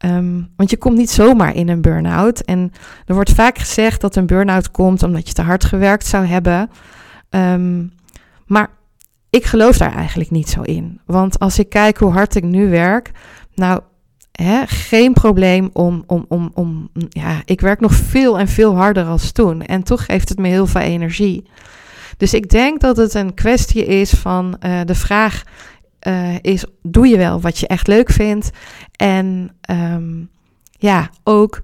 Um, 0.05 0.53
want 0.55 0.69
je 0.69 0.77
komt 0.77 0.97
niet 0.97 1.09
zomaar 1.09 1.55
in 1.55 1.69
een 1.69 1.81
burn-out. 1.81 2.39
En 2.39 2.71
er 3.05 3.13
wordt 3.13 3.31
vaak 3.31 3.57
gezegd 3.57 4.01
dat 4.01 4.15
een 4.15 4.25
burn-out 4.25 4.71
komt 4.71 5.03
omdat 5.03 5.27
je 5.27 5.33
te 5.33 5.41
hard 5.41 5.65
gewerkt 5.65 6.05
zou 6.05 6.25
hebben. 6.25 6.69
Um, 7.29 7.93
maar 8.45 8.69
ik 9.29 9.45
geloof 9.45 9.77
daar 9.77 9.95
eigenlijk 9.95 10.31
niet 10.31 10.49
zo 10.49 10.61
in. 10.61 11.01
Want 11.05 11.39
als 11.39 11.59
ik 11.59 11.69
kijk 11.69 11.97
hoe 11.97 12.11
hard 12.11 12.35
ik 12.35 12.43
nu 12.43 12.69
werk, 12.69 13.11
nou, 13.53 13.81
Geen 14.65 15.13
probleem 15.13 15.69
om, 15.73 16.03
om, 16.07 16.25
om, 16.27 16.51
om, 16.53 16.89
ja, 17.09 17.41
ik 17.45 17.61
werk 17.61 17.79
nog 17.79 17.93
veel 17.93 18.39
en 18.39 18.47
veel 18.47 18.75
harder 18.75 19.05
als 19.05 19.31
toen. 19.31 19.61
En 19.61 19.83
toch 19.83 20.05
geeft 20.05 20.29
het 20.29 20.37
me 20.37 20.47
heel 20.47 20.67
veel 20.67 20.81
energie. 20.81 21.43
Dus 22.17 22.33
ik 22.33 22.49
denk 22.49 22.81
dat 22.81 22.97
het 22.97 23.13
een 23.13 23.33
kwestie 23.33 23.85
is 23.85 24.09
van 24.09 24.57
uh, 24.65 24.79
de 24.85 24.95
vraag 24.95 25.43
uh, 26.07 26.35
is, 26.41 26.65
doe 26.81 27.07
je 27.07 27.17
wel 27.17 27.41
wat 27.41 27.57
je 27.59 27.67
echt 27.67 27.87
leuk 27.87 28.11
vindt? 28.11 28.49
En 28.95 29.55
um, 29.71 30.29
ja, 30.77 31.09
ook 31.23 31.61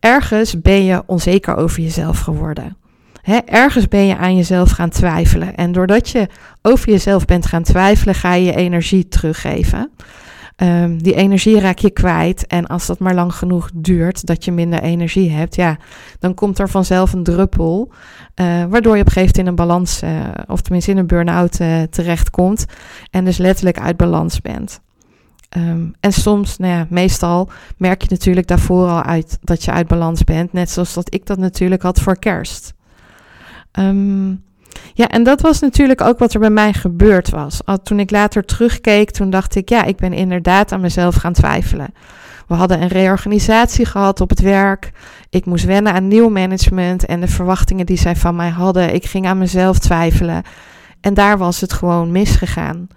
ergens 0.00 0.60
ben 0.60 0.84
je 0.84 1.02
onzeker 1.06 1.56
over 1.56 1.82
jezelf 1.82 2.20
geworden. 2.20 2.76
He, 3.22 3.36
ergens 3.36 3.88
ben 3.88 4.06
je 4.06 4.16
aan 4.16 4.36
jezelf 4.36 4.70
gaan 4.70 4.90
twijfelen. 4.90 5.54
En 5.54 5.72
doordat 5.72 6.08
je 6.08 6.28
over 6.62 6.90
jezelf 6.90 7.24
bent 7.24 7.46
gaan 7.46 7.62
twijfelen, 7.62 8.14
ga 8.14 8.34
je 8.34 8.44
je 8.44 8.54
energie 8.54 9.08
teruggeven. 9.08 9.90
Um, 10.56 11.02
die 11.02 11.14
energie 11.14 11.60
raak 11.60 11.78
je 11.78 11.90
kwijt. 11.90 12.46
En 12.46 12.66
als 12.66 12.86
dat 12.86 12.98
maar 12.98 13.14
lang 13.14 13.34
genoeg 13.34 13.70
duurt, 13.74 14.26
dat 14.26 14.44
je 14.44 14.52
minder 14.52 14.82
energie 14.82 15.30
hebt, 15.30 15.54
ja, 15.54 15.76
dan 16.18 16.34
komt 16.34 16.58
er 16.58 16.68
vanzelf 16.68 17.12
een 17.12 17.22
druppel. 17.22 17.92
Uh, 18.34 18.64
waardoor 18.64 18.94
je 18.94 19.00
op 19.00 19.06
een 19.06 19.12
gegeven 19.12 19.20
moment 19.20 19.38
in 19.38 19.46
een 19.46 19.54
balans, 19.54 20.02
uh, 20.02 20.28
of 20.46 20.60
tenminste 20.60 20.90
in 20.90 20.96
een 20.96 21.06
burn-out 21.06 21.60
uh, 21.60 21.82
terechtkomt. 21.82 22.64
En 23.10 23.24
dus 23.24 23.36
letterlijk 23.36 23.80
uit 23.80 23.96
balans 23.96 24.40
bent. 24.40 24.80
Um, 25.56 25.94
en 26.00 26.12
soms, 26.12 26.56
nou 26.58 26.72
ja, 26.72 26.86
meestal 26.90 27.50
merk 27.76 28.02
je 28.02 28.08
natuurlijk 28.10 28.46
daarvoor 28.46 28.88
al 28.88 29.02
uit 29.02 29.38
dat 29.40 29.64
je 29.64 29.70
uit 29.70 29.86
balans 29.86 30.24
bent. 30.24 30.52
Net 30.52 30.70
zoals 30.70 30.94
dat 30.94 31.14
ik 31.14 31.26
dat 31.26 31.38
natuurlijk 31.38 31.82
had 31.82 32.00
voor 32.00 32.18
kerst. 32.18 32.74
Um, 33.72 34.42
Ja, 34.94 35.08
en 35.08 35.22
dat 35.22 35.40
was 35.40 35.60
natuurlijk 35.60 36.00
ook 36.00 36.18
wat 36.18 36.34
er 36.34 36.40
bij 36.40 36.50
mij 36.50 36.72
gebeurd 36.72 37.30
was. 37.30 37.60
Toen 37.82 38.00
ik 38.00 38.10
later 38.10 38.44
terugkeek, 38.44 39.10
toen 39.10 39.30
dacht 39.30 39.54
ik, 39.54 39.68
ja, 39.68 39.84
ik 39.84 39.96
ben 39.96 40.12
inderdaad 40.12 40.72
aan 40.72 40.80
mezelf 40.80 41.14
gaan 41.14 41.32
twijfelen. 41.32 41.94
We 42.46 42.54
hadden 42.54 42.82
een 42.82 42.88
reorganisatie 42.88 43.86
gehad 43.86 44.20
op 44.20 44.28
het 44.28 44.40
werk. 44.40 44.92
Ik 45.30 45.46
moest 45.46 45.64
wennen 45.64 45.92
aan 45.92 46.08
nieuw 46.08 46.28
management 46.28 47.04
en 47.06 47.20
de 47.20 47.28
verwachtingen 47.28 47.86
die 47.86 47.96
zij 47.96 48.16
van 48.16 48.36
mij 48.36 48.48
hadden. 48.48 48.94
Ik 48.94 49.04
ging 49.04 49.26
aan 49.26 49.38
mezelf 49.38 49.78
twijfelen. 49.78 50.42
En 51.00 51.14
daar 51.14 51.38
was 51.38 51.60
het 51.60 51.72
gewoon 51.72 52.12
misgegaan. 52.12 52.88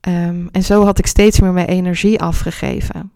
Ehm, 0.00 0.46
en 0.52 0.62
zo 0.62 0.84
had 0.84 0.98
ik 0.98 1.06
steeds 1.06 1.40
meer 1.40 1.52
mijn 1.52 1.68
energie 1.68 2.20
afgegeven. 2.20 3.12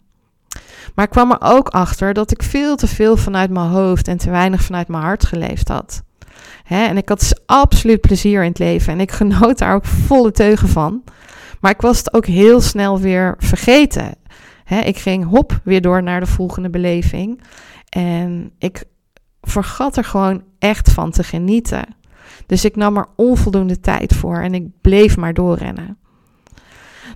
Maar 0.95 1.05
ik 1.05 1.11
kwam 1.11 1.31
er 1.31 1.41
ook 1.41 1.67
achter 1.67 2.13
dat 2.13 2.31
ik 2.31 2.43
veel 2.43 2.75
te 2.75 2.87
veel 2.87 3.17
vanuit 3.17 3.49
mijn 3.49 3.69
hoofd 3.69 4.07
en 4.07 4.17
te 4.17 4.29
weinig 4.29 4.61
vanuit 4.61 4.87
mijn 4.87 5.03
hart 5.03 5.25
geleefd 5.25 5.67
had. 5.67 6.03
En 6.63 6.97
ik 6.97 7.09
had 7.09 7.19
dus 7.19 7.39
absoluut 7.45 8.01
plezier 8.01 8.41
in 8.41 8.49
het 8.49 8.59
leven 8.59 8.93
en 8.93 8.99
ik 8.99 9.11
genoot 9.21 9.57
daar 9.57 9.75
ook 9.75 9.85
volle 9.85 10.31
teugen 10.31 10.67
van. 10.67 11.03
Maar 11.59 11.71
ik 11.71 11.81
was 11.81 11.97
het 11.97 12.13
ook 12.13 12.25
heel 12.25 12.61
snel 12.61 12.99
weer 12.99 13.35
vergeten. 13.37 14.15
ik 14.83 14.97
ging 14.97 15.25
hop 15.25 15.59
weer 15.63 15.81
door 15.81 16.03
naar 16.03 16.19
de 16.19 16.25
volgende 16.25 16.69
beleving. 16.69 17.41
En 17.89 18.51
ik 18.57 18.83
vergat 19.41 19.97
er 19.97 20.03
gewoon 20.03 20.43
echt 20.59 20.91
van 20.91 21.11
te 21.11 21.23
genieten. 21.23 21.85
Dus 22.45 22.65
ik 22.65 22.75
nam 22.75 22.97
er 22.97 23.07
onvoldoende 23.15 23.79
tijd 23.79 24.13
voor 24.13 24.37
en 24.37 24.53
ik 24.53 24.67
bleef 24.81 25.17
maar 25.17 25.33
doorrennen. 25.33 25.97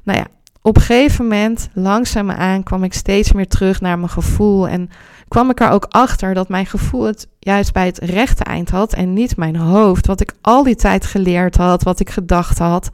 Nou 0.03 0.17
ja, 0.19 0.27
op 0.67 0.75
een 0.75 0.81
gegeven 0.81 1.27
moment, 1.27 1.69
langzaamaan, 1.73 2.63
kwam 2.63 2.83
ik 2.83 2.93
steeds 2.93 3.31
meer 3.31 3.47
terug 3.47 3.81
naar 3.81 3.97
mijn 3.97 4.09
gevoel. 4.09 4.67
En 4.67 4.89
kwam 5.27 5.49
ik 5.49 5.59
er 5.59 5.69
ook 5.69 5.85
achter 5.89 6.33
dat 6.33 6.49
mijn 6.49 6.65
gevoel 6.65 7.03
het 7.03 7.27
juist 7.39 7.73
bij 7.73 7.85
het 7.85 7.97
rechte 7.97 8.43
eind 8.43 8.69
had 8.69 8.93
en 8.93 9.13
niet 9.13 9.37
mijn 9.37 9.55
hoofd. 9.55 10.07
Wat 10.07 10.21
ik 10.21 10.33
al 10.41 10.63
die 10.63 10.75
tijd 10.75 11.05
geleerd 11.05 11.57
had, 11.57 11.83
wat 11.83 11.99
ik 11.99 12.09
gedacht 12.09 12.57
had. 12.57 12.89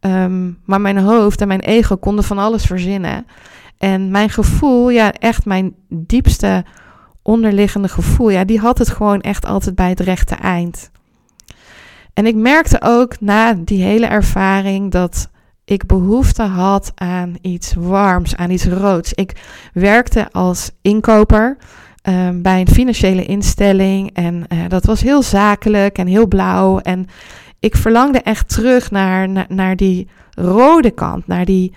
Ehm, 0.00 0.50
maar 0.64 0.80
mijn 0.80 0.98
hoofd 0.98 1.40
en 1.40 1.48
mijn 1.48 1.60
ego 1.60 1.96
konden 1.96 2.24
van 2.24 2.38
alles 2.38 2.64
verzinnen. 2.64 3.26
En 3.78 4.10
mijn 4.10 4.30
gevoel, 4.30 4.90
ja, 4.90 5.12
echt 5.12 5.44
mijn 5.44 5.74
diepste 5.88 6.64
onderliggende 7.22 7.88
gevoel, 7.88 8.30
ja, 8.30 8.44
die 8.44 8.58
had 8.58 8.78
het 8.78 8.88
gewoon 8.88 9.20
echt 9.20 9.46
altijd 9.46 9.74
bij 9.74 9.88
het 9.88 10.00
rechte 10.00 10.34
eind. 10.34 10.90
En 12.14 12.26
ik 12.26 12.34
merkte 12.34 12.78
ook 12.82 13.20
na 13.20 13.54
die 13.54 13.82
hele 13.82 14.06
ervaring 14.06 14.90
dat 14.90 15.28
ik 15.66 15.86
behoefte 15.86 16.42
had 16.42 16.92
aan 16.94 17.36
iets 17.40 17.74
warms, 17.74 18.36
aan 18.36 18.50
iets 18.50 18.66
roods. 18.66 19.12
Ik 19.12 19.32
werkte 19.72 20.28
als 20.32 20.70
inkoper 20.82 21.56
um, 22.02 22.42
bij 22.42 22.60
een 22.60 22.68
financiële 22.68 23.24
instelling 23.24 24.10
en 24.14 24.44
uh, 24.52 24.58
dat 24.68 24.84
was 24.84 25.00
heel 25.00 25.22
zakelijk 25.22 25.98
en 25.98 26.06
heel 26.06 26.26
blauw. 26.26 26.78
En 26.78 27.06
ik 27.60 27.76
verlangde 27.76 28.20
echt 28.20 28.48
terug 28.48 28.90
naar, 28.90 29.46
naar, 29.48 29.76
die 29.76 30.08
rode 30.30 30.90
kant, 30.90 31.26
naar 31.26 31.44
die, 31.44 31.74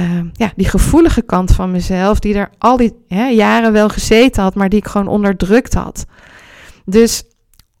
uh, 0.00 0.20
ja, 0.32 0.52
die 0.56 0.68
gevoelige 0.68 1.22
kant 1.22 1.52
van 1.52 1.70
mezelf, 1.70 2.18
die 2.18 2.34
er 2.34 2.50
al 2.58 2.76
die 2.76 2.94
jaren 3.30 3.72
wel 3.72 3.88
gezeten 3.88 4.42
had, 4.42 4.54
maar 4.54 4.68
die 4.68 4.78
ik 4.78 4.86
gewoon 4.86 5.08
onderdrukt 5.08 5.74
had. 5.74 6.06
Dus 6.84 7.24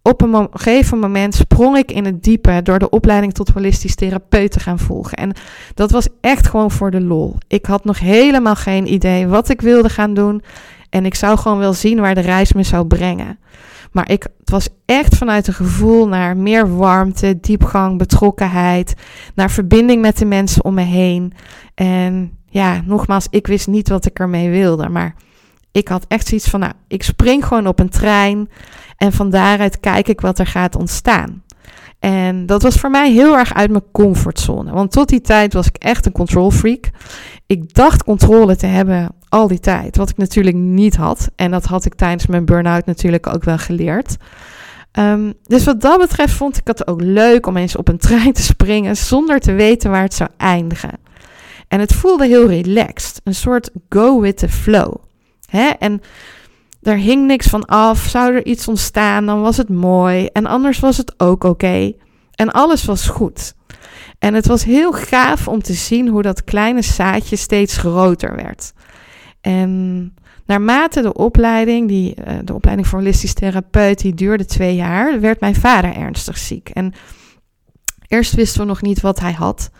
op 0.08 0.22
een 0.22 0.48
gegeven 0.52 0.98
moment 0.98 1.34
sprong 1.34 1.76
ik 1.76 1.92
in 1.92 2.04
het 2.04 2.22
diepe 2.22 2.60
door 2.62 2.78
de 2.78 2.90
opleiding 2.90 3.34
tot 3.34 3.48
holistisch 3.48 3.94
therapeut 3.94 4.52
te 4.52 4.60
gaan 4.60 4.78
volgen. 4.78 5.16
En 5.16 5.32
dat 5.74 5.90
was 5.90 6.08
echt 6.20 6.46
gewoon 6.46 6.70
voor 6.70 6.90
de 6.90 7.00
lol. 7.00 7.36
Ik 7.48 7.66
had 7.66 7.84
nog 7.84 7.98
helemaal 7.98 8.54
geen 8.54 8.92
idee 8.92 9.26
wat 9.26 9.48
ik 9.48 9.60
wilde 9.60 9.88
gaan 9.88 10.14
doen. 10.14 10.42
En 10.90 11.06
ik 11.06 11.14
zou 11.14 11.38
gewoon 11.38 11.58
wel 11.58 11.72
zien 11.72 12.00
waar 12.00 12.14
de 12.14 12.20
reis 12.20 12.52
me 12.52 12.62
zou 12.62 12.86
brengen. 12.86 13.38
Maar 13.92 14.10
ik, 14.10 14.26
het 14.38 14.50
was 14.50 14.68
echt 14.86 15.16
vanuit 15.16 15.46
een 15.46 15.54
gevoel 15.54 16.08
naar 16.08 16.36
meer 16.36 16.76
warmte, 16.76 17.38
diepgang, 17.40 17.98
betrokkenheid. 17.98 18.94
Naar 19.34 19.50
verbinding 19.50 20.00
met 20.00 20.18
de 20.18 20.24
mensen 20.24 20.64
om 20.64 20.74
me 20.74 20.82
heen. 20.82 21.32
En 21.74 22.32
ja, 22.46 22.82
nogmaals, 22.84 23.26
ik 23.30 23.46
wist 23.46 23.66
niet 23.66 23.88
wat 23.88 24.06
ik 24.06 24.18
ermee 24.18 24.50
wilde. 24.50 24.88
Maar 24.88 25.14
ik 25.78 25.88
had 25.88 26.04
echt 26.08 26.26
zoiets 26.26 26.48
van, 26.48 26.60
nou, 26.60 26.72
ik 26.88 27.02
spring 27.02 27.46
gewoon 27.46 27.66
op 27.66 27.78
een 27.78 27.88
trein. 27.88 28.48
En 28.96 29.12
van 29.12 29.30
daaruit 29.30 29.80
kijk 29.80 30.08
ik 30.08 30.20
wat 30.20 30.38
er 30.38 30.46
gaat 30.46 30.76
ontstaan. 30.76 31.42
En 31.98 32.46
dat 32.46 32.62
was 32.62 32.76
voor 32.76 32.90
mij 32.90 33.12
heel 33.12 33.36
erg 33.36 33.54
uit 33.54 33.70
mijn 33.70 33.90
comfortzone. 33.92 34.72
Want 34.72 34.92
tot 34.92 35.08
die 35.08 35.20
tijd 35.20 35.52
was 35.52 35.66
ik 35.66 35.76
echt 35.76 36.06
een 36.06 36.12
control 36.12 36.50
freak. 36.50 36.90
Ik 37.46 37.74
dacht 37.74 38.04
controle 38.04 38.56
te 38.56 38.66
hebben 38.66 39.08
al 39.28 39.48
die 39.48 39.60
tijd. 39.60 39.96
Wat 39.96 40.10
ik 40.10 40.16
natuurlijk 40.16 40.56
niet 40.56 40.96
had. 40.96 41.30
En 41.36 41.50
dat 41.50 41.64
had 41.64 41.84
ik 41.84 41.94
tijdens 41.94 42.26
mijn 42.26 42.44
burn-out 42.44 42.86
natuurlijk 42.86 43.26
ook 43.26 43.44
wel 43.44 43.58
geleerd. 43.58 44.16
Um, 44.98 45.34
dus 45.42 45.64
wat 45.64 45.80
dat 45.80 45.98
betreft 45.98 46.32
vond 46.32 46.56
ik 46.56 46.66
het 46.66 46.86
ook 46.86 47.00
leuk 47.00 47.46
om 47.46 47.56
eens 47.56 47.76
op 47.76 47.88
een 47.88 47.98
trein 47.98 48.32
te 48.32 48.42
springen. 48.42 48.96
zonder 48.96 49.40
te 49.40 49.52
weten 49.52 49.90
waar 49.90 50.02
het 50.02 50.14
zou 50.14 50.30
eindigen. 50.36 50.98
En 51.68 51.80
het 51.80 51.94
voelde 51.94 52.26
heel 52.26 52.48
relaxed. 52.48 53.20
Een 53.24 53.34
soort 53.34 53.70
go 53.88 54.20
with 54.20 54.36
the 54.36 54.48
flow. 54.48 54.94
Hè? 55.50 55.68
En 55.68 56.00
er 56.82 56.96
hing 56.96 57.26
niks 57.26 57.46
van 57.46 57.64
af. 57.64 57.98
Zou 57.98 58.34
er 58.34 58.46
iets 58.46 58.68
ontstaan, 58.68 59.26
dan 59.26 59.40
was 59.40 59.56
het 59.56 59.68
mooi. 59.68 60.26
En 60.26 60.46
anders 60.46 60.78
was 60.78 60.96
het 60.96 61.14
ook 61.20 61.44
oké. 61.44 61.92
En 62.34 62.50
alles 62.50 62.84
was 62.84 63.08
goed. 63.08 63.54
En 64.18 64.34
het 64.34 64.46
was 64.46 64.64
heel 64.64 64.92
gaaf 64.92 65.48
om 65.48 65.62
te 65.62 65.72
zien 65.72 66.08
hoe 66.08 66.22
dat 66.22 66.44
kleine 66.44 66.82
zaadje 66.82 67.36
steeds 67.36 67.76
groter 67.76 68.36
werd. 68.36 68.72
En 69.40 70.14
naarmate 70.46 71.02
de 71.02 71.12
opleiding, 71.12 71.88
die, 71.88 72.14
eh, 72.14 72.38
de 72.44 72.54
opleiding 72.54 72.88
voor 72.88 72.98
holistisch 72.98 73.34
therapeut, 73.34 74.00
die 74.00 74.14
duurde 74.14 74.44
twee 74.44 74.74
jaar, 74.74 75.20
werd 75.20 75.40
mijn 75.40 75.54
vader 75.54 75.94
ernstig 75.94 76.38
ziek. 76.38 76.68
En 76.68 76.92
eerst 78.08 78.34
wisten 78.34 78.60
we 78.60 78.66
nog 78.66 78.82
niet 78.82 79.00
wat 79.00 79.20
hij 79.20 79.32
had. 79.32 79.70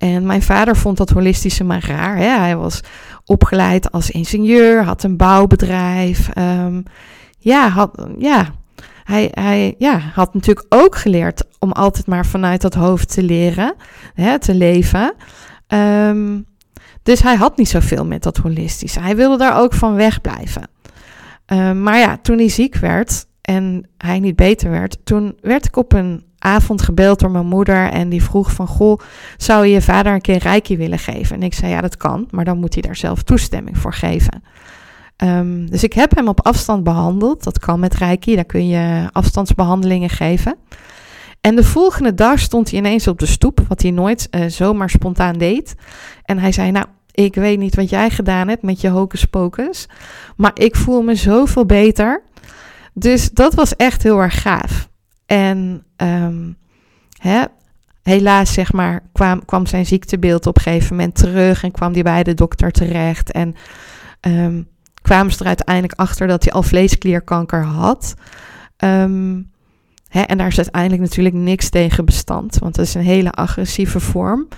En 0.00 0.26
mijn 0.26 0.42
vader 0.42 0.76
vond 0.76 0.96
dat 0.96 1.10
holistische 1.10 1.64
maar 1.64 1.84
raar. 1.86 2.16
Hè? 2.16 2.38
Hij 2.38 2.56
was 2.56 2.80
opgeleid 3.24 3.92
als 3.92 4.10
ingenieur, 4.10 4.84
had 4.84 5.02
een 5.02 5.16
bouwbedrijf. 5.16 6.28
Um, 6.38 6.82
ja, 7.38 7.68
had, 7.68 8.06
ja, 8.18 8.46
hij, 9.04 9.28
hij 9.32 9.74
ja, 9.78 9.98
had 9.98 10.34
natuurlijk 10.34 10.66
ook 10.68 10.96
geleerd 10.96 11.44
om 11.58 11.72
altijd 11.72 12.06
maar 12.06 12.26
vanuit 12.26 12.60
dat 12.60 12.74
hoofd 12.74 13.12
te 13.12 13.22
leren, 13.22 13.74
hè, 14.14 14.38
te 14.38 14.54
leven. 14.54 15.14
Um, 15.68 16.46
dus 17.02 17.22
hij 17.22 17.36
had 17.36 17.56
niet 17.56 17.68
zoveel 17.68 18.06
met 18.06 18.22
dat 18.22 18.36
holistische. 18.36 19.00
Hij 19.00 19.16
wilde 19.16 19.36
daar 19.36 19.60
ook 19.60 19.74
van 19.74 19.94
wegblijven. 19.94 20.68
Um, 21.46 21.82
maar 21.82 21.98
ja, 21.98 22.18
toen 22.22 22.38
hij 22.38 22.48
ziek 22.48 22.76
werd 22.76 23.26
en 23.40 23.88
hij 23.96 24.20
niet 24.20 24.36
beter 24.36 24.70
werd, 24.70 24.98
toen 25.04 25.38
werd 25.40 25.66
ik 25.66 25.76
op 25.76 25.92
een 25.92 26.24
avond 26.40 26.82
gebeld 26.82 27.18
door 27.18 27.30
mijn 27.30 27.46
moeder 27.46 27.90
en 27.90 28.08
die 28.08 28.22
vroeg 28.22 28.52
van, 28.52 28.66
goh, 28.66 29.00
zou 29.36 29.66
je 29.66 29.72
je 29.72 29.82
vader 29.82 30.12
een 30.12 30.20
keer 30.20 30.38
reiki 30.38 30.76
willen 30.76 30.98
geven? 30.98 31.36
En 31.36 31.42
ik 31.42 31.54
zei, 31.54 31.72
ja, 31.72 31.80
dat 31.80 31.96
kan, 31.96 32.28
maar 32.30 32.44
dan 32.44 32.58
moet 32.58 32.72
hij 32.74 32.82
daar 32.82 32.96
zelf 32.96 33.22
toestemming 33.22 33.78
voor 33.78 33.94
geven. 33.94 34.42
Um, 35.24 35.70
dus 35.70 35.82
ik 35.82 35.92
heb 35.92 36.14
hem 36.14 36.28
op 36.28 36.46
afstand 36.46 36.84
behandeld. 36.84 37.44
Dat 37.44 37.58
kan 37.58 37.80
met 37.80 37.94
reiki, 37.94 38.34
daar 38.34 38.44
kun 38.44 38.68
je 38.68 39.08
afstandsbehandelingen 39.12 40.10
geven. 40.10 40.56
En 41.40 41.56
de 41.56 41.64
volgende 41.64 42.14
dag 42.14 42.38
stond 42.38 42.70
hij 42.70 42.78
ineens 42.78 43.08
op 43.08 43.18
de 43.18 43.26
stoep, 43.26 43.60
wat 43.68 43.82
hij 43.82 43.90
nooit 43.90 44.28
uh, 44.30 44.44
zomaar 44.46 44.90
spontaan 44.90 45.38
deed. 45.38 45.74
En 46.24 46.38
hij 46.38 46.52
zei, 46.52 46.70
nou, 46.70 46.86
ik 47.12 47.34
weet 47.34 47.58
niet 47.58 47.74
wat 47.74 47.90
jij 47.90 48.10
gedaan 48.10 48.48
hebt 48.48 48.62
met 48.62 48.80
je 48.80 48.88
hocus 48.88 49.24
pocus, 49.24 49.88
maar 50.36 50.50
ik 50.54 50.76
voel 50.76 51.02
me 51.02 51.14
zoveel 51.14 51.66
beter. 51.66 52.22
Dus 52.94 53.30
dat 53.30 53.54
was 53.54 53.76
echt 53.76 54.02
heel 54.02 54.18
erg 54.18 54.42
gaaf. 54.42 54.89
En 55.30 55.84
um, 55.96 56.56
hè, 57.18 57.42
helaas, 58.02 58.52
zeg 58.52 58.72
maar, 58.72 59.00
kwam, 59.12 59.44
kwam 59.44 59.66
zijn 59.66 59.86
ziektebeeld 59.86 60.46
op 60.46 60.56
een 60.56 60.62
gegeven 60.62 60.96
moment 60.96 61.14
terug 61.14 61.62
en 61.62 61.70
kwam 61.70 61.92
hij 61.92 62.02
bij 62.02 62.22
de 62.22 62.34
dokter 62.34 62.70
terecht. 62.70 63.32
En 63.32 63.54
um, 64.20 64.68
kwamen 65.02 65.32
ze 65.32 65.40
er 65.40 65.46
uiteindelijk 65.46 65.98
achter 65.98 66.26
dat 66.26 66.44
hij 66.44 66.52
al 66.52 66.62
vleesklierkanker 66.62 67.64
had. 67.64 68.14
Um, 68.84 69.50
hè, 70.08 70.20
en 70.20 70.38
daar 70.38 70.46
is 70.46 70.56
uiteindelijk 70.56 71.02
natuurlijk 71.02 71.34
niks 71.34 71.68
tegen 71.68 72.04
bestand, 72.04 72.58
want 72.58 72.74
dat 72.74 72.86
is 72.86 72.94
een 72.94 73.02
hele 73.02 73.30
agressieve 73.30 74.00
vorm. 74.00 74.48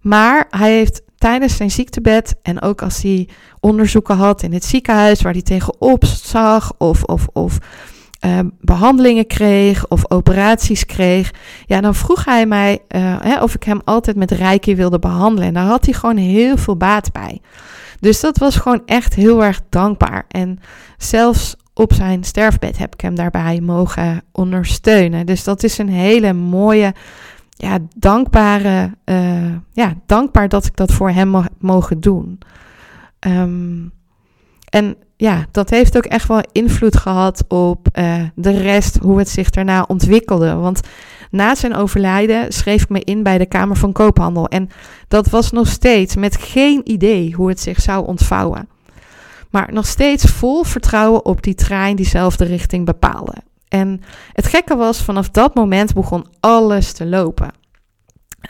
Maar 0.00 0.46
hij 0.50 0.72
heeft 0.72 1.02
tijdens 1.18 1.56
zijn 1.56 1.70
ziektebed 1.70 2.34
en 2.42 2.62
ook 2.62 2.82
als 2.82 3.02
hij 3.02 3.28
onderzoeken 3.60 4.16
had 4.16 4.42
in 4.42 4.52
het 4.52 4.64
ziekenhuis 4.64 5.22
waar 5.22 5.32
hij 5.32 5.42
tegenop 5.42 6.04
zag 6.04 6.72
of, 6.78 7.02
of, 7.02 7.26
of 7.32 7.58
uh, 8.24 8.38
behandelingen 8.60 9.26
kreeg 9.26 9.88
of 9.88 10.10
operaties 10.10 10.86
kreeg, 10.86 11.30
ja, 11.66 11.80
dan 11.80 11.94
vroeg 11.94 12.24
hij 12.24 12.46
mij 12.46 12.78
uh, 12.88 13.20
hè, 13.20 13.42
of 13.42 13.54
ik 13.54 13.62
hem 13.62 13.80
altijd 13.84 14.16
met 14.16 14.30
reiki 14.30 14.76
wilde 14.76 14.98
behandelen. 14.98 15.48
En 15.48 15.54
daar 15.54 15.64
had 15.64 15.84
hij 15.84 15.94
gewoon 15.94 16.16
heel 16.16 16.56
veel 16.56 16.76
baat 16.76 17.12
bij. 17.12 17.40
Dus 18.00 18.20
dat 18.20 18.38
was 18.38 18.56
gewoon 18.56 18.82
echt 18.86 19.14
heel 19.14 19.44
erg 19.44 19.60
dankbaar. 19.68 20.24
En 20.28 20.58
zelfs 20.98 21.56
op 21.74 21.92
zijn 21.92 22.24
sterfbed 22.24 22.78
heb 22.78 22.94
ik 22.94 23.00
hem 23.00 23.14
daarbij 23.14 23.60
mogen 23.60 24.22
ondersteunen. 24.32 25.26
Dus 25.26 25.44
dat 25.44 25.62
is 25.62 25.78
een 25.78 25.88
hele 25.88 26.32
mooie, 26.32 26.94
ja, 27.50 27.78
dankbare, 27.96 28.90
uh, 29.04 29.54
ja, 29.72 29.94
dankbaar 30.06 30.48
dat 30.48 30.66
ik 30.66 30.76
dat 30.76 30.92
voor 30.92 31.10
hem 31.10 31.46
mogen 31.58 32.00
doen. 32.00 32.38
Um, 33.20 33.92
en 34.70 34.96
ja, 35.16 35.44
dat 35.50 35.70
heeft 35.70 35.96
ook 35.96 36.04
echt 36.04 36.28
wel 36.28 36.42
invloed 36.52 36.96
gehad 36.96 37.44
op 37.48 37.88
uh, 37.98 38.14
de 38.34 38.50
rest, 38.50 38.98
hoe 39.02 39.18
het 39.18 39.28
zich 39.28 39.50
daarna 39.50 39.84
ontwikkelde. 39.88 40.54
Want 40.54 40.80
na 41.30 41.54
zijn 41.54 41.74
overlijden 41.74 42.52
schreef 42.52 42.82
ik 42.82 42.88
me 42.88 43.00
in 43.00 43.22
bij 43.22 43.38
de 43.38 43.46
Kamer 43.46 43.76
van 43.76 43.92
Koophandel. 43.92 44.48
En 44.48 44.68
dat 45.08 45.28
was 45.28 45.50
nog 45.50 45.68
steeds 45.68 46.16
met 46.16 46.36
geen 46.36 46.80
idee 46.90 47.32
hoe 47.32 47.48
het 47.48 47.60
zich 47.60 47.80
zou 47.80 48.06
ontvouwen. 48.06 48.68
Maar 49.50 49.72
nog 49.72 49.86
steeds 49.86 50.24
vol 50.24 50.64
vertrouwen 50.64 51.24
op 51.24 51.42
die 51.42 51.54
trein 51.54 51.96
diezelfde 51.96 52.44
richting 52.44 52.84
bepaalde. 52.84 53.34
En 53.68 54.00
het 54.32 54.46
gekke 54.46 54.76
was, 54.76 55.02
vanaf 55.02 55.28
dat 55.30 55.54
moment 55.54 55.94
begon 55.94 56.26
alles 56.40 56.92
te 56.92 57.06
lopen. 57.06 57.50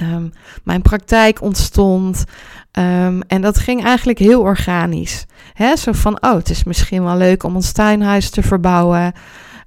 Um, 0.00 0.32
mijn 0.64 0.82
praktijk 0.82 1.42
ontstond 1.42 2.24
um, 2.72 3.22
en 3.22 3.40
dat 3.40 3.58
ging 3.58 3.84
eigenlijk 3.84 4.18
heel 4.18 4.40
organisch. 4.40 5.26
He, 5.52 5.76
zo 5.76 5.92
van, 5.92 6.22
oh, 6.22 6.34
het 6.34 6.50
is 6.50 6.64
misschien 6.64 7.04
wel 7.04 7.16
leuk 7.16 7.42
om 7.42 7.54
ons 7.54 7.72
tuinhuis 7.72 8.30
te 8.30 8.42
verbouwen. 8.42 9.12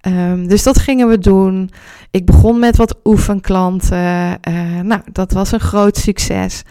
Um, 0.02 0.48
dus 0.48 0.64
dat 0.64 0.80
gingen 0.80 1.08
we 1.08 1.18
doen. 1.18 1.70
Ik 2.12 2.26
begon 2.26 2.60
met 2.60 2.78
wat 2.78 3.00
oefenklanten. 3.04 4.40
Uh, 4.50 4.80
nou, 4.82 5.02
dat 5.12 5.32
was 5.32 5.52
een 5.52 5.60
groot 5.60 5.98
succes. 5.98 6.64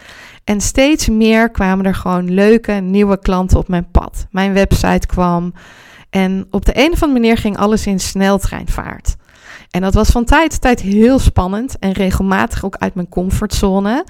En 0.43 0.61
steeds 0.61 1.09
meer 1.09 1.51
kwamen 1.51 1.85
er 1.85 1.95
gewoon 1.95 2.33
leuke 2.33 2.71
nieuwe 2.71 3.19
klanten 3.19 3.57
op 3.57 3.67
mijn 3.67 3.91
pad. 3.91 4.27
Mijn 4.31 4.53
website 4.53 5.07
kwam. 5.07 5.53
En 6.09 6.47
op 6.51 6.65
de 6.65 6.77
een 6.77 6.91
of 6.91 7.03
andere 7.03 7.19
manier 7.19 7.37
ging 7.37 7.57
alles 7.57 7.85
in 7.85 7.99
sneltreinvaart. 7.99 9.15
En 9.71 9.81
dat 9.81 9.93
was 9.93 10.09
van 10.09 10.25
tijd 10.25 10.51
tot 10.51 10.61
tijd 10.61 10.81
heel 10.81 11.19
spannend 11.19 11.79
en 11.79 11.91
regelmatig 11.91 12.65
ook 12.65 12.75
uit 12.75 12.95
mijn 12.95 13.09
comfortzone. 13.09 14.05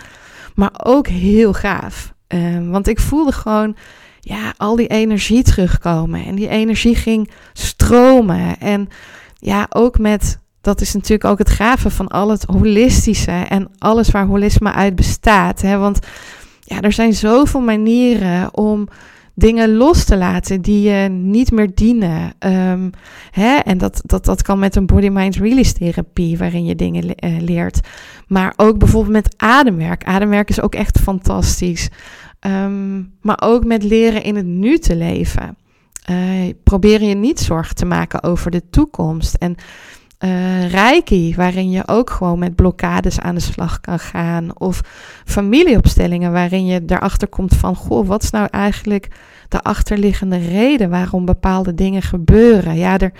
Maar 0.55 0.71
ook 0.83 1.07
heel 1.07 1.53
gaaf. 1.53 2.13
Um, 2.27 2.71
want 2.71 2.87
ik 2.87 2.99
voelde 2.99 3.31
gewoon 3.31 3.75
ja, 4.19 4.53
al 4.57 4.75
die 4.75 4.87
energie 4.87 5.43
terugkomen. 5.43 6.25
En 6.25 6.35
die 6.35 6.47
energie 6.47 6.95
ging 6.95 7.31
stromen. 7.53 8.59
En 8.59 8.87
ja, 9.33 9.65
ook 9.69 9.99
met, 9.99 10.39
dat 10.61 10.81
is 10.81 10.93
natuurlijk 10.93 11.29
ook 11.29 11.37
het 11.37 11.49
gave 11.49 11.89
van 11.89 12.07
al 12.07 12.29
het 12.29 12.43
holistische 12.43 13.31
en 13.31 13.69
alles 13.77 14.09
waar 14.09 14.25
holisme 14.25 14.71
uit 14.71 14.95
bestaat. 14.95 15.61
Hè? 15.61 15.77
Want 15.77 15.99
ja, 16.61 16.81
er 16.81 16.93
zijn 16.93 17.13
zoveel 17.13 17.61
manieren 17.61 18.57
om 18.57 18.87
dingen 19.39 19.75
los 19.75 20.03
te 20.03 20.17
laten 20.17 20.61
die 20.61 20.89
je 20.89 21.09
niet 21.09 21.51
meer 21.51 21.75
dienen. 21.75 22.33
Um, 22.39 22.89
hè? 23.31 23.55
En 23.55 23.77
dat, 23.77 24.01
dat, 24.05 24.25
dat 24.25 24.41
kan 24.41 24.59
met 24.59 24.75
een 24.75 24.85
body-mind-release 24.85 25.73
therapie, 25.73 26.37
waarin 26.37 26.65
je 26.65 26.75
dingen 26.75 27.03
uh, 27.05 27.39
leert. 27.39 27.79
Maar 28.27 28.53
ook 28.55 28.77
bijvoorbeeld 28.77 29.13
met 29.13 29.33
ademwerk. 29.37 30.03
Ademwerk 30.03 30.49
is 30.49 30.61
ook 30.61 30.75
echt 30.75 30.99
fantastisch. 30.99 31.89
Um, 32.47 33.13
maar 33.21 33.41
ook 33.43 33.65
met 33.65 33.83
leren 33.83 34.23
in 34.23 34.35
het 34.35 34.45
nu 34.45 34.77
te 34.77 34.95
leven. 34.95 35.57
Uh, 36.11 36.53
probeer 36.63 37.03
je 37.03 37.15
niet 37.15 37.39
zorgen 37.39 37.75
te 37.75 37.85
maken 37.85 38.23
over 38.23 38.51
de 38.51 38.69
toekomst. 38.69 39.33
En 39.33 39.55
uh, 40.19 40.69
reiki, 40.69 41.33
waarin 41.35 41.69
je 41.71 41.87
ook 41.87 42.09
gewoon 42.09 42.39
met 42.39 42.55
blokkades 42.55 43.19
aan 43.19 43.35
de 43.35 43.41
slag 43.41 43.79
kan 43.79 43.99
gaan. 43.99 44.59
Of 44.59 44.81
familieopstellingen, 45.25 46.31
waarin 46.31 46.65
je 46.65 46.83
erachter 46.87 47.27
komt 47.27 47.55
van: 47.55 47.75
goh, 47.75 48.07
wat 48.07 48.23
is 48.23 48.29
nou 48.29 48.47
eigenlijk 48.51 49.07
de 49.49 49.61
achterliggende 49.61 50.37
reden 50.37 50.89
waarom 50.89 51.25
bepaalde 51.25 51.73
dingen 51.73 52.01
gebeuren? 52.01 52.75
Ja, 52.75 52.99
er, 52.99 53.11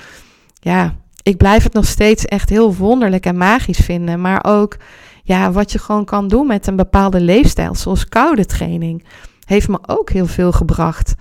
ja, 0.53 0.95
ik 1.21 1.37
blijf 1.37 1.63
het 1.63 1.73
nog 1.73 1.85
steeds 1.85 2.25
echt 2.25 2.49
heel 2.49 2.75
wonderlijk 2.75 3.25
en 3.25 3.37
magisch 3.37 3.79
vinden. 3.79 4.21
Maar 4.21 4.45
ook 4.45 4.77
ja, 5.23 5.51
wat 5.51 5.71
je 5.71 5.79
gewoon 5.79 6.05
kan 6.05 6.27
doen 6.27 6.47
met 6.47 6.67
een 6.67 6.75
bepaalde 6.75 7.21
leefstijl, 7.21 7.75
zoals 7.75 8.09
koude 8.09 8.45
training, 8.45 9.05
heeft 9.45 9.67
me 9.67 9.79
ook 9.85 10.09
heel 10.09 10.27
veel 10.27 10.51
gebracht. 10.51 11.15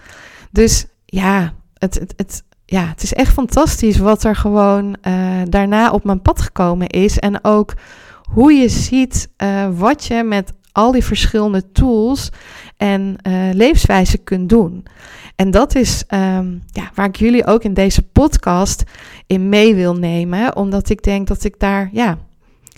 Dus 0.50 0.86
ja, 1.04 1.54
het, 1.74 1.94
het, 1.94 2.12
het, 2.16 2.44
ja, 2.66 2.86
het 2.86 3.02
is 3.02 3.12
echt 3.12 3.32
fantastisch 3.32 3.98
wat 3.98 4.24
er 4.24 4.36
gewoon 4.36 4.96
uh, 5.02 5.14
daarna 5.48 5.90
op 5.90 6.04
mijn 6.04 6.22
pad 6.22 6.40
gekomen 6.40 6.86
is. 6.86 7.18
En 7.18 7.44
ook 7.44 7.74
hoe 8.30 8.52
je 8.52 8.68
ziet 8.68 9.28
uh, 9.42 9.66
wat 9.76 10.04
je 10.04 10.22
met 10.22 10.52
al 10.72 10.92
die 10.92 11.04
verschillende 11.04 11.72
tools 11.72 12.30
en 12.76 13.16
uh, 13.22 13.32
levenswijzen 13.52 14.24
kunt 14.24 14.48
doen. 14.48 14.84
En 15.36 15.50
dat 15.50 15.74
is 15.74 16.04
um, 16.08 16.62
ja, 16.72 16.90
waar 16.94 17.06
ik 17.06 17.16
jullie 17.16 17.46
ook 17.46 17.62
in 17.62 17.74
deze 17.74 18.02
podcast 18.02 18.82
in 19.26 19.48
mee 19.48 19.74
wil 19.74 19.94
nemen. 19.94 20.56
Omdat 20.56 20.88
ik 20.88 21.02
denk 21.02 21.26
dat 21.26 21.44
ik 21.44 21.58
daar 21.58 21.88
ja, 21.92 22.18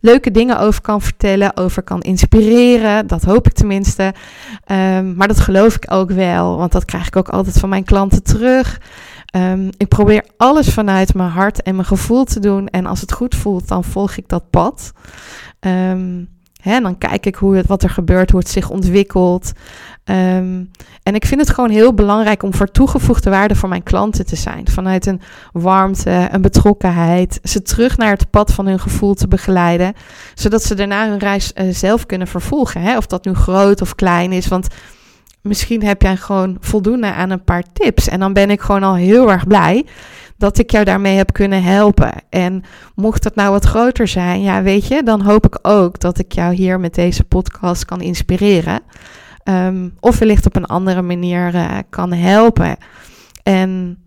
leuke 0.01 0.31
dingen 0.31 0.59
over 0.59 0.81
kan 0.81 1.03
vertellen, 1.03 1.57
over 1.57 1.83
kan 1.83 2.01
inspireren. 2.01 3.07
Dat 3.07 3.23
hoop 3.23 3.47
ik 3.47 3.53
tenminste. 3.53 4.15
Um, 4.67 5.15
maar 5.15 5.29
dat 5.29 5.41
geloof 5.41 5.75
ik 5.75 5.93
ook 5.93 6.11
wel, 6.11 6.57
want 6.57 6.73
dat 6.73 6.85
krijg 6.85 7.07
ik 7.07 7.17
ook 7.17 7.29
altijd 7.29 7.59
van 7.59 7.69
mijn 7.69 7.85
klanten 7.85 8.23
terug. 8.23 8.81
Um, 9.37 9.71
ik 9.77 9.89
probeer 9.89 10.25
alles 10.37 10.69
vanuit 10.69 11.15
mijn 11.15 11.31
hart 11.31 11.63
en 11.63 11.75
mijn 11.75 11.87
gevoel 11.87 12.25
te 12.25 12.41
doen. 12.41 12.69
En 12.69 12.87
als 12.87 13.01
het 13.01 13.13
goed 13.13 13.35
voelt, 13.35 13.69
dan 13.69 13.85
volg 13.85 14.17
ik 14.17 14.29
dat 14.29 14.51
pad. 14.51 14.93
Um, 15.61 16.29
hè, 16.63 16.81
dan 16.81 16.99
kijk 16.99 17.27
ik 17.27 17.35
hoe 17.35 17.63
wat 17.67 17.83
er 17.83 17.91
gebeurt, 17.91 18.31
hoe 18.31 18.41
het 18.41 18.49
zich 18.49 18.71
ontwikkelt. 18.71 19.53
Um, 20.05 20.71
en 21.03 21.15
ik 21.15 21.27
vind 21.27 21.41
het 21.41 21.51
gewoon 21.51 21.71
heel 21.71 21.95
belangrijk 21.95 22.43
om 22.43 22.55
voor 22.55 22.71
toegevoegde 22.71 23.31
waarde 23.31 23.55
voor 23.55 23.69
mijn 23.69 23.83
klanten 23.83 24.27
te 24.27 24.37
zijn. 24.37 24.69
Vanuit 24.69 25.07
een 25.07 25.21
warmte, 25.53 26.29
een 26.31 26.43
betrokkenheid. 26.43 27.41
Ze 27.43 27.63
terug 27.63 27.97
naar 27.97 28.11
het 28.11 28.31
pad 28.31 28.53
van 28.53 28.67
hun 28.67 28.81
gevoel 28.81 29.15
te 29.15 29.29
begeleiden. 29.29 29.95
Zodat 30.35 30.63
ze 30.63 30.75
daarna 30.75 31.09
hun 31.09 31.19
reis 31.19 31.53
uh, 31.55 31.75
zelf 31.75 32.07
kunnen 32.07 32.27
vervolgen. 32.27 32.81
Hè? 32.81 32.97
Of 32.97 33.07
dat 33.07 33.25
nu 33.25 33.35
groot 33.35 33.81
of 33.81 33.95
klein 33.95 34.33
is. 34.33 34.49
Want 34.49 34.67
misschien 35.43 35.83
heb 35.83 36.03
jij 36.03 36.17
gewoon 36.17 36.57
voldoende 36.61 37.13
aan 37.13 37.31
een 37.31 37.45
paar 37.45 37.65
tips. 37.73 38.09
En 38.09 38.21
dan 38.21 38.33
ben 38.33 38.51
ik 38.51 38.61
gewoon 38.61 38.83
al 38.83 38.95
heel 38.95 39.31
erg 39.31 39.47
blij 39.47 39.87
dat 40.37 40.59
ik 40.59 40.71
jou 40.71 40.85
daarmee 40.85 41.17
heb 41.17 41.33
kunnen 41.33 41.63
helpen. 41.63 42.13
En 42.31 42.63
mocht 42.95 43.25
het 43.25 43.35
nou 43.35 43.51
wat 43.51 43.65
groter 43.65 44.09
zijn, 44.09 44.43
ja, 44.43 44.63
weet 44.63 44.87
je, 44.87 45.03
dan 45.03 45.23
hoop 45.23 45.47
ik 45.47 45.59
ook 45.63 46.01
dat 46.01 46.19
ik 46.19 46.33
jou 46.33 46.55
hier 46.55 46.81
met 46.81 46.95
deze 46.95 47.25
podcast 47.25 47.85
kan 47.85 48.01
inspireren. 48.01 48.81
Um, 49.45 49.95
of 50.01 50.19
wellicht 50.19 50.47
op 50.47 50.57
een 50.57 50.67
andere 50.67 51.03
manier 51.03 51.55
uh, 51.55 51.79
kan 51.91 52.13
helpen. 52.13 52.77
En 53.43 53.99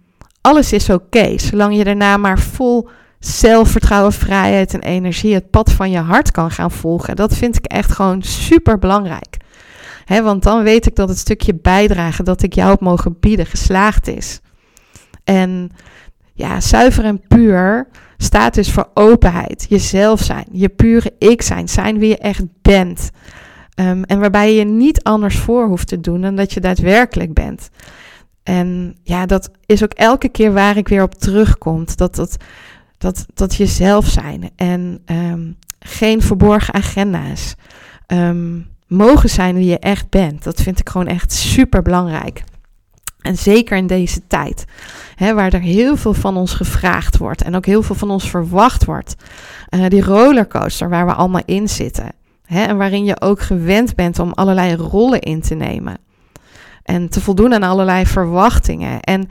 alles 0.42 0.74
is 0.74 0.90
oké, 0.90 1.38
zolang 1.38 1.76
je 1.78 1.84
daarna 1.84 2.18
maar 2.18 2.40
vol 2.40 2.90
zelfvertrouwen, 3.20 4.14
vrijheid 4.14 4.74
en 4.74 4.82
energie 4.82 5.34
het 5.34 5.50
pad 5.50 5.72
van 5.72 5.92
je 5.92 5.98
hart 6.00 6.32
kan 6.32 6.52
gaan 6.52 6.72
volgen. 6.72 7.16
Dat 7.16 7.36
vind 7.36 7.56
ik 7.58 7.66
echt 7.66 7.92
gewoon 7.92 8.22
super 8.22 8.80
belangrijk. 8.80 9.38
Want 10.20 10.44
dan 10.44 10.64
weet 10.64 10.86
ik 10.86 10.96
dat 10.96 11.10
het 11.10 11.18
stukje 11.18 11.56
bijdragen 11.56 12.26
dat 12.26 12.44
ik 12.44 12.54
jou 12.54 12.70
heb 12.70 12.80
mogen 12.80 13.20
bieden 13.20 13.46
geslaagd 13.46 14.08
is. 14.08 14.40
En 15.24 15.72
ja, 16.34 16.62
zuiver 16.62 17.04
en 17.04 17.28
puur 17.28 17.88
staat 18.18 18.54
dus 18.54 18.72
voor 18.72 18.90
openheid, 18.94 19.66
jezelf 19.70 20.22
zijn, 20.22 20.46
je 20.52 20.70
pure 20.70 21.14
ik 21.18 21.42
zijn, 21.42 21.70
zijn 21.70 22.00
wie 22.00 22.10
je 22.10 22.18
echt 22.18 22.44
bent. 22.62 23.10
Um, 23.76 24.04
en 24.04 24.20
waarbij 24.20 24.56
je 24.56 24.64
niet 24.64 25.04
anders 25.04 25.38
voor 25.38 25.68
hoeft 25.68 25.88
te 25.88 26.00
doen 26.00 26.22
dan 26.22 26.36
dat 26.36 26.54
je 26.54 26.60
daadwerkelijk 26.60 27.34
bent. 27.34 27.70
En 28.44 28.98
ja, 29.04 29.26
dat 29.26 29.50
is 29.66 29.84
ook 29.84 29.94
elke 29.94 30.30
keer 30.30 30.54
waar 30.54 30.78
ik 30.78 30.88
weer 30.88 31.04
op 31.04 31.16
terugkom. 31.16 31.86
Dat, 31.96 32.16
dat, 32.16 32.38
dat, 32.98 33.26
dat 33.34 33.56
jezelf 33.56 34.08
zijn 34.08 34.50
en 34.56 35.02
um, 35.06 35.58
geen 35.80 36.22
verborgen 36.22 36.74
agenda's. 36.74 37.56
Um, 38.08 38.71
mogen 38.92 39.30
zijn 39.30 39.56
wie 39.56 39.66
je 39.66 39.80
echt 39.80 40.10
bent. 40.10 40.44
Dat 40.44 40.62
vind 40.62 40.80
ik 40.80 40.90
gewoon 40.90 41.08
echt 41.08 41.32
super 41.32 41.82
belangrijk. 41.82 42.44
En 43.22 43.38
zeker 43.38 43.78
in 43.78 43.88
deze 43.88 44.28
tijd, 44.28 44.66
hè, 45.16 45.34
waar 45.34 45.54
er 45.54 45.62
heel 45.62 45.98
veel 45.98 46.14
van 46.14 46.38
ons 46.38 46.54
gevraagd 46.54 47.18
wordt 47.18 47.42
en 47.42 47.56
ook 47.56 47.66
heel 47.66 47.84
veel 47.84 47.96
van 47.96 48.10
ons 48.10 48.30
verwacht 48.30 48.86
wordt. 48.86 49.16
Uh, 49.70 49.86
die 49.88 50.04
rollercoaster 50.04 50.90
waar 50.90 51.06
we 51.06 51.14
allemaal 51.14 51.42
in 51.46 51.70
zitten. 51.70 52.12
Hè, 52.46 52.64
en 52.64 52.78
waarin 52.78 53.06
je 53.06 53.22
ook 53.22 53.42
gewend 53.42 53.96
bent 53.96 54.20
om 54.20 54.32
allerlei 54.32 54.76
rollen 54.76 55.20
in 55.20 55.42
te 55.42 55.56
nemen. 55.56 55.98
En 56.84 57.10
te 57.10 57.22
voldoen 57.22 57.54
aan 57.54 57.64
allerlei 57.64 58.06
verwachtingen. 58.06 59.00
En 59.00 59.30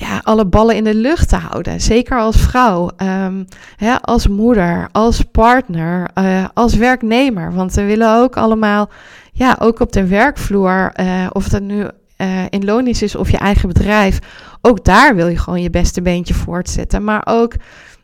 ja, 0.00 0.20
alle 0.22 0.46
ballen 0.46 0.76
in 0.76 0.84
de 0.84 0.94
lucht 0.94 1.28
te 1.28 1.36
houden. 1.36 1.80
Zeker 1.80 2.18
als 2.18 2.36
vrouw, 2.36 2.90
um, 2.96 3.44
hè, 3.76 4.02
als 4.02 4.28
moeder, 4.28 4.88
als 4.92 5.22
partner, 5.22 6.10
uh, 6.14 6.44
als 6.54 6.74
werknemer. 6.74 7.52
Want 7.52 7.74
we 7.74 7.84
willen 7.84 8.16
ook 8.16 8.36
allemaal, 8.36 8.88
ja, 9.32 9.56
ook 9.60 9.80
op 9.80 9.92
de 9.92 10.06
werkvloer, 10.06 10.92
uh, 11.00 11.26
of 11.32 11.48
dat 11.48 11.62
nu 11.62 11.80
uh, 11.80 12.44
in 12.48 12.64
loondienst 12.64 13.02
is 13.02 13.16
of 13.16 13.30
je 13.30 13.38
eigen 13.38 13.68
bedrijf, 13.68 14.18
ook 14.60 14.84
daar 14.84 15.14
wil 15.14 15.28
je 15.28 15.38
gewoon 15.38 15.62
je 15.62 15.70
beste 15.70 16.02
beentje 16.02 16.34
voortzetten. 16.34 17.04
Maar 17.04 17.22
ook 17.24 17.54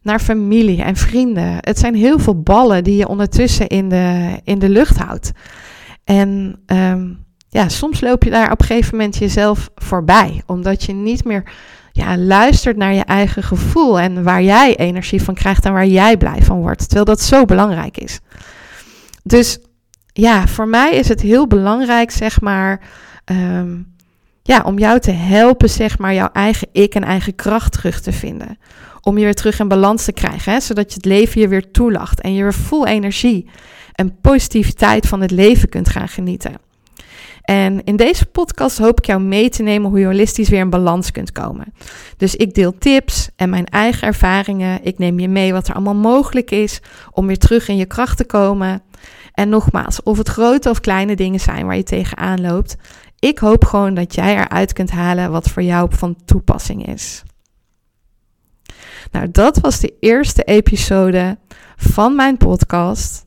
naar 0.03 0.21
familie 0.21 0.83
en 0.83 0.97
vrienden. 0.97 1.57
Het 1.61 1.79
zijn 1.79 1.95
heel 1.95 2.19
veel 2.19 2.41
ballen 2.41 2.85
die 2.85 2.97
je 2.97 3.09
ondertussen 3.09 3.67
in 3.67 3.89
de, 3.89 4.39
in 4.45 4.59
de 4.59 4.69
lucht 4.69 4.97
houdt. 4.97 5.33
En 6.05 6.61
um, 6.67 7.25
ja, 7.49 7.69
soms 7.69 8.01
loop 8.01 8.23
je 8.23 8.31
daar 8.31 8.53
op 8.53 8.61
een 8.61 8.67
gegeven 8.67 8.97
moment 8.97 9.17
jezelf 9.17 9.71
voorbij, 9.75 10.43
omdat 10.47 10.85
je 10.85 10.93
niet 10.93 11.25
meer 11.25 11.45
ja, 11.97 12.19
luistert 12.19 12.77
naar 12.77 12.95
je 12.95 13.05
eigen 13.05 13.43
gevoel 13.43 14.01
en 14.01 14.23
waar 14.23 14.43
jij 14.43 14.77
energie 14.77 15.23
van 15.23 15.35
krijgt 15.35 15.65
en 15.65 15.73
waar 15.73 15.87
jij 15.87 16.17
blij 16.17 16.43
van 16.43 16.61
wordt. 16.61 16.81
Terwijl 16.81 17.05
dat 17.05 17.21
zo 17.21 17.45
belangrijk 17.45 17.97
is. 17.97 18.21
Dus 19.23 19.59
ja, 20.13 20.47
voor 20.47 20.69
mij 20.69 20.95
is 20.95 21.09
het 21.09 21.21
heel 21.21 21.47
belangrijk, 21.47 22.11
zeg 22.11 22.41
maar, 22.41 22.81
um, 23.25 23.95
ja, 24.43 24.63
om 24.63 24.79
jou 24.79 25.01
te 25.01 25.11
helpen, 25.11 25.71
zeg 25.71 25.99
maar, 25.99 26.15
jouw 26.15 26.31
eigen 26.33 26.69
ik 26.73 26.95
en 26.95 27.05
eigen 27.05 27.35
kracht 27.35 27.73
terug 27.73 28.01
te 28.01 28.13
vinden. 28.13 28.59
Om 29.01 29.19
je 29.19 29.25
weer 29.25 29.35
terug 29.35 29.59
in 29.59 29.69
balans 29.69 30.05
te 30.05 30.13
krijgen, 30.13 30.53
hè, 30.53 30.61
zodat 30.61 30.89
je 30.89 30.95
het 30.95 31.05
leven 31.05 31.41
je 31.41 31.49
weer 31.49 31.71
toelacht 31.71 32.21
en 32.21 32.35
je 32.35 32.43
weer 32.43 32.55
vol 32.55 32.87
energie 32.87 33.49
en 33.93 34.21
positiviteit 34.21 35.07
van 35.07 35.21
het 35.21 35.31
leven 35.31 35.69
kunt 35.69 35.89
gaan 35.89 36.09
genieten. 36.09 36.64
En 37.45 37.85
in 37.85 37.97
deze 37.97 38.27
podcast 38.27 38.79
hoop 38.79 38.99
ik 38.99 39.07
jou 39.07 39.21
mee 39.21 39.49
te 39.49 39.63
nemen 39.63 39.91
hoe 39.91 39.99
je 39.99 40.07
holistisch 40.07 40.49
weer 40.49 40.61
in 40.61 40.71
balans 40.71 41.11
kunt 41.11 41.33
komen. 41.33 41.75
Dus 42.17 42.37
ik 42.37 42.55
deel 42.55 42.79
tips 42.79 43.29
en 43.37 43.51
mijn 43.51 43.67
eigen 43.67 44.07
ervaringen. 44.07 44.85
Ik 44.85 44.99
neem 44.99 45.19
je 45.19 45.29
mee 45.29 45.53
wat 45.53 45.69
er 45.69 45.75
allemaal 45.75 45.95
mogelijk 45.95 46.51
is 46.51 46.81
om 47.11 47.27
weer 47.27 47.39
terug 47.39 47.69
in 47.69 47.77
je 47.77 47.87
kracht 47.87 48.17
te 48.17 48.25
komen. 48.25 48.83
En 49.33 49.49
nogmaals, 49.49 50.03
of 50.03 50.19
het 50.19 50.29
grote 50.29 50.71
of 50.71 50.81
kleine 50.81 51.17
dingen 51.17 51.41
zijn 51.41 51.67
waar 51.67 51.77
je 51.77 51.83
tegenaan 51.83 52.41
loopt. 52.41 52.77
Ik 53.19 53.39
hoop 53.39 53.65
gewoon 53.65 53.95
dat 53.95 54.15
jij 54.15 54.37
eruit 54.37 54.73
kunt 54.73 54.91
halen 54.91 55.31
wat 55.31 55.49
voor 55.49 55.63
jou 55.63 55.89
van 55.95 56.17
toepassing 56.25 56.87
is. 56.87 57.23
Nou, 59.11 59.31
dat 59.31 59.59
was 59.59 59.81
de 59.81 59.95
eerste 60.01 60.43
episode 60.43 61.39
van 61.77 62.17
mijn 62.17 62.37
podcast. 62.37 63.27